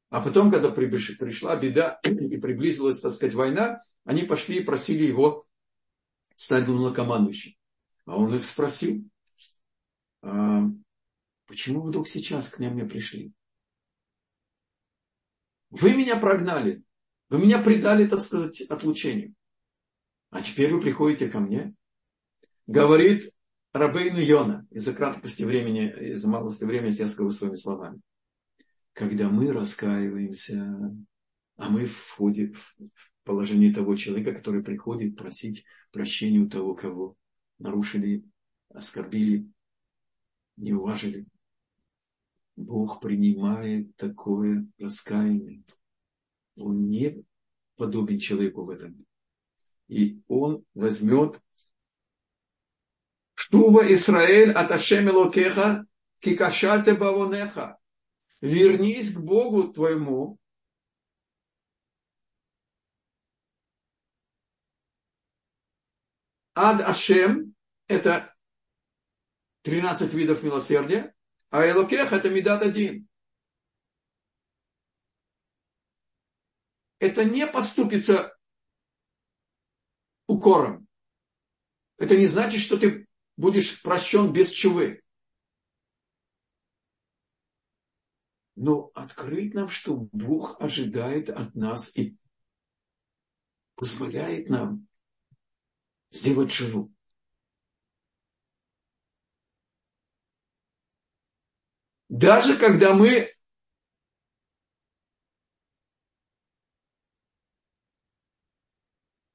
А 0.09 0.21
потом, 0.21 0.49
когда 0.49 0.71
пришла 0.71 1.55
беда 1.57 1.99
и 2.03 2.38
приблизилась, 2.38 3.01
так 3.01 3.11
сказать, 3.11 3.36
война, 3.36 3.82
они 4.05 4.23
пошли 4.23 4.59
и 4.59 4.63
просили 4.63 5.05
его 5.05 5.45
стать 6.36 6.65
главнокомандующим. 6.65 7.55
А 8.05 8.17
он 8.17 8.34
их 8.34 8.45
спросил, 8.45 9.03
«А 10.21 10.63
Почему 11.49 11.81
вдруг 11.81 12.07
сейчас 12.07 12.47
к 12.47 12.59
мне 12.59 12.85
пришли? 12.85 13.33
Вы 15.71 15.95
меня 15.95 16.15
прогнали. 16.15 16.83
Вы 17.29 17.39
меня 17.39 17.59
предали, 17.59 18.07
так 18.07 18.19
сказать, 18.19 18.61
отлучению. 18.61 19.33
А 20.29 20.43
теперь 20.43 20.71
вы 20.71 20.79
приходите 20.79 21.27
ко 21.27 21.39
мне. 21.39 21.73
Говорит 22.67 23.33
Рабейну 23.73 24.19
Йона, 24.19 24.67
из-за 24.69 24.93
краткости 24.93 25.41
времени, 25.41 25.91
из-за 26.11 26.29
малости 26.29 26.65
времени, 26.65 26.91
я 26.91 27.07
скажу 27.07 27.31
своими 27.31 27.55
словами. 27.55 27.99
Когда 28.93 29.27
мы 29.29 29.51
раскаиваемся, 29.51 30.95
а 31.57 31.69
мы 31.69 31.87
входим 31.87 32.53
в 32.53 32.75
положение 33.23 33.73
того 33.73 33.95
человека, 33.95 34.33
который 34.33 34.63
приходит 34.63 35.15
просить 35.15 35.65
прощения 35.91 36.41
у 36.41 36.47
того, 36.47 36.75
кого 36.75 37.17
нарушили, 37.57 38.23
оскорбили, 38.69 39.49
не 40.55 40.73
уважили. 40.73 41.25
Бог 42.60 42.99
принимает 42.99 43.95
такое 43.95 44.68
раскаяние. 44.78 45.64
Он 46.57 46.89
не 46.89 47.24
подобен 47.78 48.20
человеку 48.20 48.66
в 48.66 48.70
этом. 48.70 49.05
И 49.88 50.22
он 50.28 50.66
возьмет 50.74 51.39
Штува 53.34 53.91
Исраэль 53.93 54.51
от 54.51 54.72
Ашем 54.72 55.07
кикашальте 56.20 56.93
бавонеха. 56.95 57.80
Вернись 58.41 59.14
к 59.14 59.20
Богу 59.22 59.72
твоему, 59.72 60.38
Ад 66.53 66.82
Ашем– 66.82 67.55
это 67.88 68.36
13 69.62 70.14
видов 70.14 70.43
милосердия. 70.43 71.16
А 71.49 71.67
Элокех 71.67 72.13
это 72.13 72.29
Медат 72.29 72.61
один. 72.61 73.07
Это 76.99 77.23
не 77.23 77.47
поступится 77.47 78.37
укором. 80.27 80.87
Это 81.97 82.15
не 82.17 82.27
значит, 82.27 82.61
что 82.61 82.77
ты 82.77 83.07
будешь 83.35 83.81
прощен 83.81 84.31
без 84.31 84.51
чувы. 84.51 85.01
Но 88.55 88.91
открыть 88.93 89.53
нам, 89.53 89.69
что 89.69 89.95
Бог 89.95 90.61
ожидает 90.61 91.29
от 91.29 91.55
нас 91.55 91.95
и 91.95 92.17
позволяет 93.75 94.49
нам 94.49 94.87
сделать 96.11 96.51
чуву. 96.51 96.93
Даже 102.10 102.57
когда 102.57 102.95
мы 102.95 103.32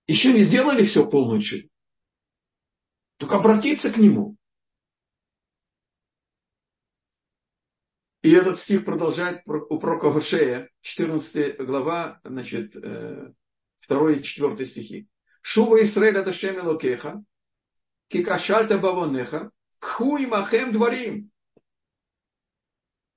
еще 0.09 0.33
не 0.33 0.41
сделали 0.43 0.85
все 0.85 1.09
полночи, 1.09 1.71
только 3.17 3.37
обратиться 3.37 3.93
к 3.93 3.97
нему. 3.97 4.37
И 8.23 8.33
этот 8.33 8.59
стих 8.59 8.85
продолжает 8.85 9.43
у 9.47 9.79
пророка 9.79 10.11
Гошея, 10.11 10.71
14 10.81 11.59
глава, 11.59 12.21
значит, 12.25 12.73
2 12.73 13.35
и 14.13 14.23
4 14.23 14.65
стихи. 14.65 15.09
Шува 15.43 15.83
Исраэль 15.83 16.17
это 16.17 16.33
Шем 16.33 16.59
Элокеха, 16.59 17.23
кикашальта 18.09 18.79
бавонеха, 18.79 19.53
кху 19.79 20.19
махем 20.27 20.73
дворим. 20.73 21.31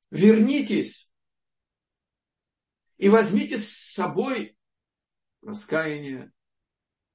Вернитесь 0.10 1.12
и 2.98 3.10
возьмите 3.10 3.58
с 3.58 3.70
собой 3.70 4.58
раскаяние, 5.42 6.32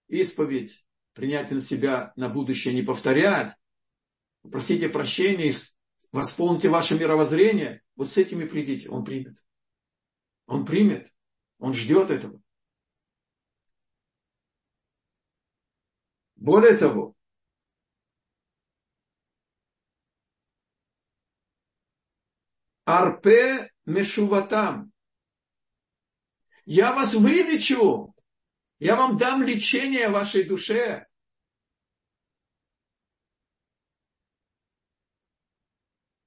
исповедь, 0.08 0.86
принять 1.12 1.50
на 1.50 1.60
себя 1.60 2.12
на 2.16 2.28
будущее 2.28 2.74
не 2.74 2.82
повторять, 2.82 3.54
просите 4.42 4.88
прощения, 4.88 5.52
восполните 6.12 6.68
ваше 6.68 6.98
мировоззрение, 6.98 7.82
вот 7.96 8.08
с 8.08 8.16
этими 8.16 8.44
придите, 8.44 8.88
он 8.88 9.04
примет. 9.04 9.42
Он 10.46 10.64
примет, 10.64 11.12
он 11.58 11.72
ждет 11.72 12.10
этого. 12.10 12.42
Более 16.36 16.76
того, 16.76 17.14
Арпе 22.84 23.70
Мешуватам. 23.84 24.92
Я 26.64 26.92
вас 26.94 27.14
вылечу. 27.14 28.14
Я 28.78 28.96
вам 28.96 29.16
дам 29.16 29.42
лечение 29.42 30.08
вашей 30.08 30.44
душе. 30.44 31.06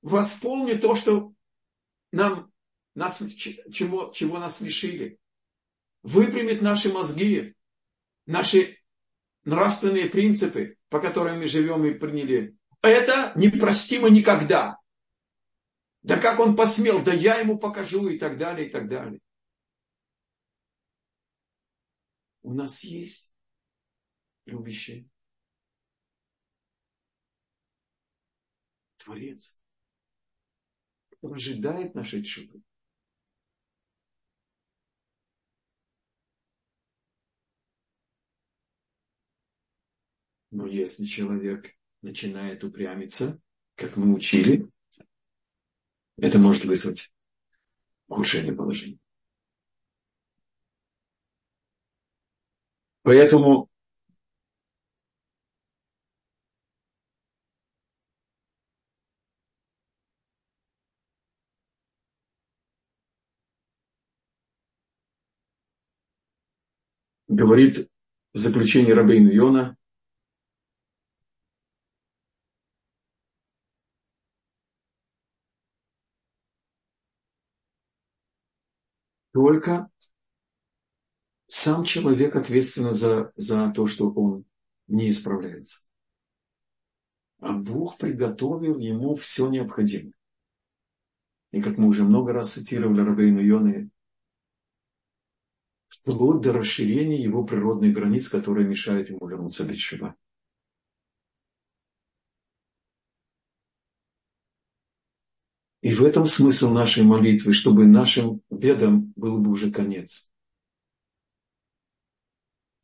Восполню 0.02 0.80
то, 0.80 0.96
что 0.96 1.34
нам, 2.12 2.54
нас, 2.94 3.22
чего, 3.36 4.12
чего 4.14 4.38
нас 4.38 4.62
лишили. 4.62 5.20
Выпрямит 6.04 6.62
наши 6.62 6.94
мозги, 6.94 7.56
наши 8.26 8.78
нравственные 9.44 10.08
принципы, 10.10 10.78
по 10.90 11.02
которым 11.02 11.40
мы 11.40 11.48
живем 11.48 11.84
и 11.86 11.94
приняли. 11.94 12.56
Это 12.82 13.32
непростимо 13.36 14.10
никогда. 14.10 14.78
Да 16.06 16.18
как 16.18 16.40
он 16.40 16.56
посмел, 16.56 17.04
да 17.04 17.14
я 17.14 17.40
ему 17.40 17.58
покажу 17.58 18.08
и 18.08 18.20
так 18.20 18.38
далее, 18.38 18.68
и 18.68 18.72
так 18.72 18.88
далее. 18.88 19.20
у 22.46 22.54
нас 22.54 22.84
есть 22.84 23.36
любящий 24.46 25.10
Творец, 28.98 29.64
который 31.10 31.38
ожидает 31.38 31.96
нашей 31.96 32.24
чувы. 32.24 32.62
Но 40.52 40.68
если 40.68 41.06
человек 41.06 41.76
начинает 42.04 42.64
упрямиться, 42.64 43.42
как 43.74 43.98
мы 43.98 44.14
учили, 44.14 44.72
это 46.18 46.40
может 46.40 46.66
вызвать 46.66 47.14
ухудшение 48.08 48.54
положения. 48.54 49.00
Поэтому 53.04 53.70
говорит 67.28 67.90
в 68.34 68.38
заключении 68.38 68.92
Рабейну 68.92 69.30
Йона, 69.30 69.78
только 79.36 79.92
сам 81.48 81.84
человек 81.84 82.38
ответственен 82.38 82.94
за, 82.94 83.34
за 83.36 83.70
то, 83.72 83.86
что 83.86 84.10
он 84.10 84.46
не 84.88 85.10
исправляется. 85.10 85.90
А 87.40 87.52
Бог 87.52 87.98
приготовил 87.98 88.80
ему 88.80 89.14
все 89.16 89.50
необходимое. 89.50 90.14
И 91.52 91.62
как 91.62 91.78
мы 91.78 91.90
уже 91.90 92.06
много 92.06 92.32
раз 92.32 92.54
цитировали 92.54 93.02
Рабейну 93.02 93.42
Йоны, 93.42 93.90
вплоть 95.90 96.42
до 96.42 96.54
расширения 96.54 97.22
его 97.22 97.44
природных 97.44 97.94
границ, 97.94 98.30
которые 98.30 98.66
мешают 98.66 99.10
ему 99.10 99.28
вернуться 99.28 99.66
в 99.66 99.68
Бетшева. 99.68 100.16
В 106.00 106.04
этом 106.04 106.26
смысл 106.26 106.72
нашей 106.72 107.04
молитвы, 107.04 107.54
чтобы 107.54 107.86
нашим 107.86 108.42
бедам 108.50 109.14
был 109.16 109.40
бы 109.40 109.52
уже 109.52 109.72
конец 109.72 110.32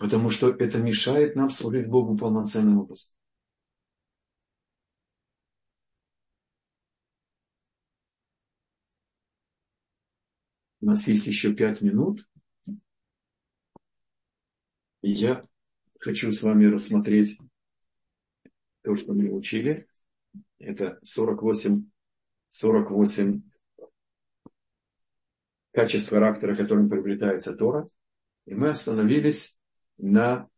потому 0.01 0.29
что 0.29 0.49
это 0.49 0.79
мешает 0.79 1.35
нам 1.35 1.51
служить 1.51 1.87
Богу 1.87 2.17
полноценным 2.17 2.79
образом. 2.79 3.13
У 10.79 10.87
нас 10.87 11.07
есть 11.07 11.27
еще 11.27 11.53
пять 11.53 11.81
минут. 11.81 12.27
И 15.03 15.11
я 15.11 15.47
хочу 15.99 16.33
с 16.33 16.41
вами 16.41 16.65
рассмотреть 16.65 17.37
то, 18.81 18.95
что 18.95 19.13
мы 19.13 19.31
учили. 19.31 19.87
Это 20.57 20.99
48, 21.03 21.90
48 22.51 23.41
качеств 25.71 26.09
характера, 26.09 26.53
которым 26.53 26.89
приобретается 26.89 27.55
Тора. 27.55 27.87
И 28.45 28.53
мы 28.53 28.69
остановились 28.69 29.57
на 29.97 30.49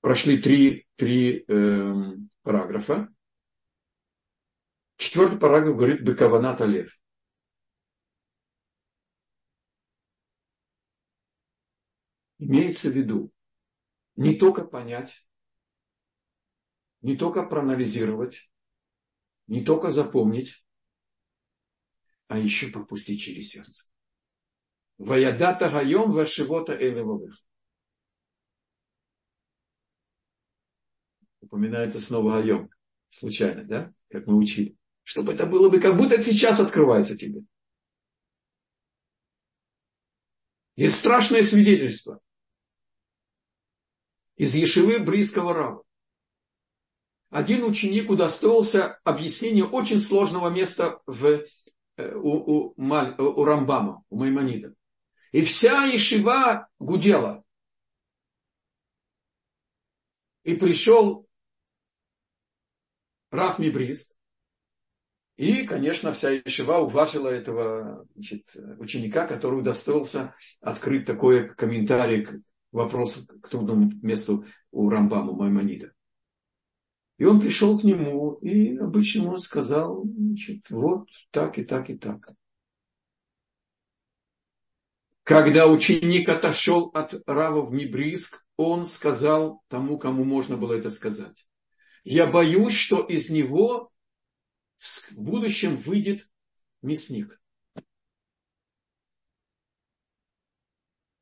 прошли 0.00 0.40
три, 0.40 0.86
три 0.96 1.44
э, 1.46 1.92
параграфа. 2.42 3.12
Четвертый 4.96 5.38
параграф 5.38 5.76
говорит 5.76 6.02
Бекаванат 6.02 6.62
Алев. 6.62 6.98
Имеется 12.38 12.88
в 12.88 12.92
виду 12.92 13.30
не 14.16 14.36
только 14.36 14.64
понять, 14.64 15.26
не 17.04 17.18
только 17.18 17.42
проанализировать, 17.42 18.50
не 19.46 19.62
только 19.62 19.90
запомнить, 19.90 20.66
а 22.28 22.38
еще 22.38 22.68
пропустить 22.68 23.20
через 23.20 23.50
сердце. 23.50 23.92
Ваядата 24.96 25.68
гайом 25.68 26.12
вашивота 26.12 26.74
элевовых. 26.74 27.44
Упоминается 31.42 32.00
снова 32.00 32.40
гайом. 32.40 32.70
Случайно, 33.10 33.64
да? 33.64 33.94
Как 34.08 34.26
мы 34.26 34.38
учили. 34.38 34.74
Чтобы 35.02 35.34
это 35.34 35.44
было 35.44 35.68
бы, 35.68 35.80
как 35.80 35.98
будто 35.98 36.22
сейчас 36.22 36.58
открывается 36.58 37.18
тебе. 37.18 37.42
Есть 40.74 41.00
страшное 41.00 41.42
свидетельство 41.42 42.18
из 44.36 44.54
Ешивы 44.54 45.00
Брийского 45.00 45.52
Рава. 45.52 45.83
Один 47.34 47.64
ученик 47.64 48.10
удостоился 48.10 49.00
объяснения 49.02 49.64
очень 49.64 49.98
сложного 49.98 50.50
места 50.50 51.00
в, 51.04 51.42
э, 51.96 52.14
у, 52.14 52.30
у, 52.30 52.74
у 52.76 53.44
Рамбама, 53.44 54.04
у 54.08 54.18
Маймонида. 54.18 54.72
И 55.32 55.42
вся 55.42 55.86
Ешива 55.86 56.68
гудела. 56.78 57.42
И 60.44 60.54
пришел 60.54 61.26
Раф 63.32 63.58
Мибрист. 63.58 64.16
И, 65.34 65.66
конечно, 65.66 66.12
вся 66.12 66.30
Ешива 66.30 66.78
уважила 66.78 67.26
этого 67.26 68.06
значит, 68.14 68.46
ученика, 68.78 69.26
который 69.26 69.58
удостоился 69.58 70.36
открыть 70.60 71.04
такой 71.04 71.48
комментарий 71.48 72.26
к 72.26 72.32
вопросу, 72.70 73.26
к 73.26 73.48
трудному 73.48 73.90
месту 74.02 74.46
у 74.70 74.88
Рамбама 74.88 75.32
Маймонида. 75.32 75.92
И 77.16 77.24
он 77.24 77.40
пришел 77.40 77.78
к 77.78 77.84
нему 77.84 78.34
и 78.34 78.76
обычно 78.76 79.30
он 79.30 79.38
сказал, 79.38 80.04
значит, 80.04 80.68
вот 80.70 81.08
так 81.30 81.58
и 81.58 81.64
так 81.64 81.88
и 81.90 81.96
так. 81.96 82.34
Когда 85.22 85.68
ученик 85.68 86.28
отошел 86.28 86.90
от 86.92 87.14
Рава 87.26 87.62
в 87.62 87.72
Небриск, 87.72 88.44
он 88.56 88.84
сказал 88.84 89.62
тому, 89.68 89.98
кому 89.98 90.24
можно 90.24 90.56
было 90.56 90.74
это 90.74 90.90
сказать. 90.90 91.48
Я 92.02 92.26
боюсь, 92.26 92.74
что 92.74 93.00
из 93.00 93.30
него 93.30 93.90
в 94.76 95.16
будущем 95.16 95.76
выйдет 95.76 96.28
мясник. 96.82 97.40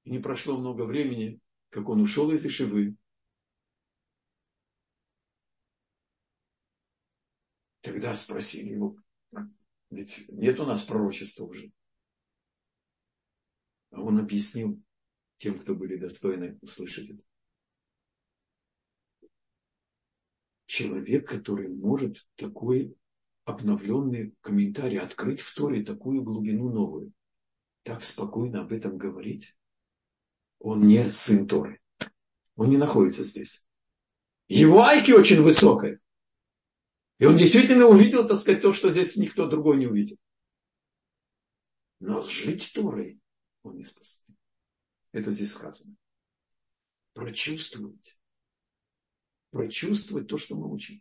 И 0.02 0.10
не 0.10 0.18
прошло 0.18 0.58
много 0.58 0.82
времени, 0.82 1.38
как 1.68 1.88
он 1.88 2.00
ушел 2.00 2.32
из 2.32 2.44
Ишивы. 2.44 2.96
Тогда 7.82 8.14
спросили 8.14 8.74
его, 8.74 8.96
ведь 9.90 10.28
нет 10.28 10.58
у 10.60 10.64
нас 10.64 10.84
пророчества 10.84 11.44
уже. 11.44 11.72
А 13.90 14.00
он 14.00 14.18
объяснил 14.18 14.80
тем, 15.38 15.58
кто 15.58 15.74
были 15.74 15.96
достойны 15.96 16.58
услышать 16.62 17.10
это. 17.10 17.24
Человек, 20.66 21.28
который 21.28 21.68
может 21.68 22.26
такой 22.36 22.96
обновленный 23.44 24.34
комментарий 24.40 25.00
открыть 25.00 25.40
в 25.40 25.54
Торе 25.54 25.84
такую 25.84 26.22
глубину 26.22 26.70
новую, 26.70 27.12
так 27.82 28.04
спокойно 28.04 28.60
об 28.60 28.72
этом 28.72 28.96
говорить, 28.96 29.58
он 30.60 30.86
не 30.86 31.08
сын 31.10 31.48
Торы. 31.48 31.80
Он 32.54 32.70
не 32.70 32.76
находится 32.76 33.24
здесь. 33.24 33.66
Его 34.46 34.82
айки 34.82 35.10
очень 35.10 35.42
высокая. 35.42 35.98
И 37.22 37.24
он 37.24 37.36
действительно 37.36 37.86
увидел, 37.86 38.26
так 38.26 38.36
сказать, 38.36 38.62
то, 38.62 38.72
что 38.72 38.88
здесь 38.88 39.16
никто 39.16 39.46
другой 39.46 39.76
не 39.76 39.86
увидел. 39.86 40.16
Но 42.00 42.20
жить 42.20 42.72
Торой 42.74 43.20
он 43.62 43.76
не 43.76 43.84
способен. 43.84 44.36
Это 45.12 45.30
здесь 45.30 45.52
сказано. 45.52 45.94
Прочувствовать. 47.12 48.18
Прочувствовать 49.50 50.26
то, 50.26 50.36
что 50.36 50.56
мы 50.56 50.68
учим. 50.68 51.00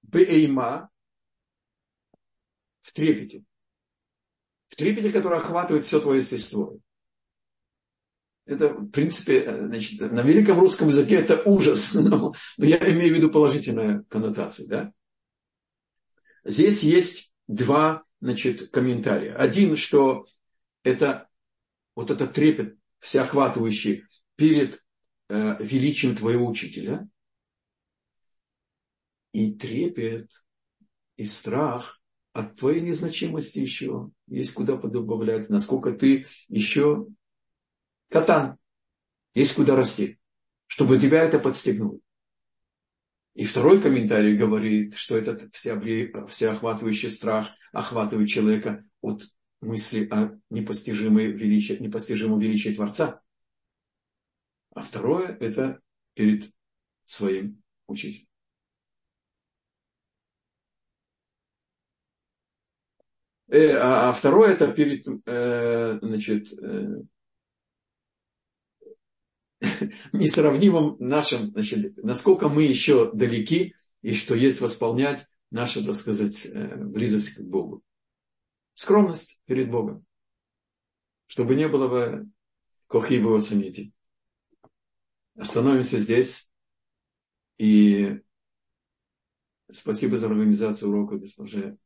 Бейма 0.00 0.90
в 2.80 2.90
трепете. 2.94 3.44
В 4.68 4.76
трепете, 4.76 5.12
который 5.12 5.40
охватывает 5.40 5.84
все 5.84 6.00
твое 6.00 6.20
естество. 6.20 6.80
Это, 8.46 8.68
в 8.68 8.90
принципе, 8.90 9.66
значит, 9.66 10.00
на 10.00 10.22
великом 10.22 10.60
русском 10.60 10.88
языке 10.88 11.16
это 11.16 11.42
ужас, 11.44 11.92
но, 11.94 12.32
но 12.56 12.64
я 12.64 12.78
имею 12.78 13.12
в 13.12 13.16
виду 13.16 13.30
положительную 13.30 14.04
коннотацию. 14.08 14.68
Да? 14.68 14.92
Здесь 16.44 16.84
есть 16.84 17.34
два 17.48 18.04
значит, 18.20 18.70
комментария. 18.70 19.34
Один, 19.34 19.76
что 19.76 20.26
это 20.84 21.28
вот 21.96 22.12
этот 22.12 22.32
трепет 22.32 22.78
всеохватывающий 22.98 24.04
перед 24.36 24.80
э, 25.28 25.56
величием 25.58 26.14
твоего 26.14 26.46
учителя. 26.46 27.08
И 29.32 29.52
трепет, 29.52 30.30
и 31.16 31.24
страх 31.24 32.00
от 32.32 32.56
твоей 32.56 32.80
незначимости 32.80 33.58
еще. 33.58 34.10
Есть 34.28 34.54
куда 34.54 34.76
подобавлять, 34.76 35.50
насколько 35.50 35.92
ты 35.92 36.26
еще 36.48 37.06
Катан. 38.08 38.58
Есть 39.34 39.54
куда 39.54 39.76
расти. 39.76 40.18
Чтобы 40.66 40.98
тебя 40.98 41.22
это 41.22 41.38
подстегнуло. 41.38 42.00
И 43.34 43.44
второй 43.44 43.82
комментарий 43.82 44.34
говорит, 44.34 44.94
что 44.94 45.16
этот 45.16 45.54
всеохватывающий 45.54 47.10
страх 47.10 47.50
охватывает 47.72 48.28
человека 48.28 48.84
от 49.02 49.22
мысли 49.60 50.08
о 50.10 50.38
непостижимой 50.48 51.32
величии, 51.32 51.74
непостижимом 51.74 52.38
величии 52.38 52.72
Творца. 52.74 53.20
А 54.74 54.82
второе– 54.82 55.36
это 55.40 55.80
перед 56.14 56.50
своим 57.04 57.62
учителем. 57.86 58.26
Э, 63.48 63.76
а, 63.76 64.08
а 64.08 64.12
второе– 64.12 64.52
это 64.54 64.72
перед 64.72 65.06
э, 65.26 65.98
значит, 66.02 66.52
э, 66.52 67.02
несравнимым 70.12 70.96
нашим, 70.98 71.50
значит, 71.50 71.96
насколько 72.02 72.48
мы 72.48 72.64
еще 72.64 73.12
далеки 73.12 73.74
и 74.02 74.14
что 74.14 74.34
есть 74.34 74.60
восполнять 74.60 75.26
нашу, 75.50 75.84
так 75.84 75.94
сказать, 75.94 76.46
э, 76.46 76.76
близость 76.76 77.36
к 77.36 77.40
Богу. 77.42 77.82
Скромность 78.74 79.40
перед 79.46 79.70
Богом. 79.70 80.04
Чтобы 81.26 81.54
не 81.54 81.68
было 81.68 81.88
бы 81.88 82.30
кохи 82.86 83.14
его 83.14 83.34
оцените. 83.34 83.92
Остановимся 85.34 85.98
здесь. 85.98 86.50
И 87.58 88.20
спасибо 89.72 90.18
за 90.18 90.26
организацию 90.26 90.90
урока 90.90 91.16
госпоже 91.16 91.78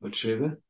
Батшева. 0.00 0.60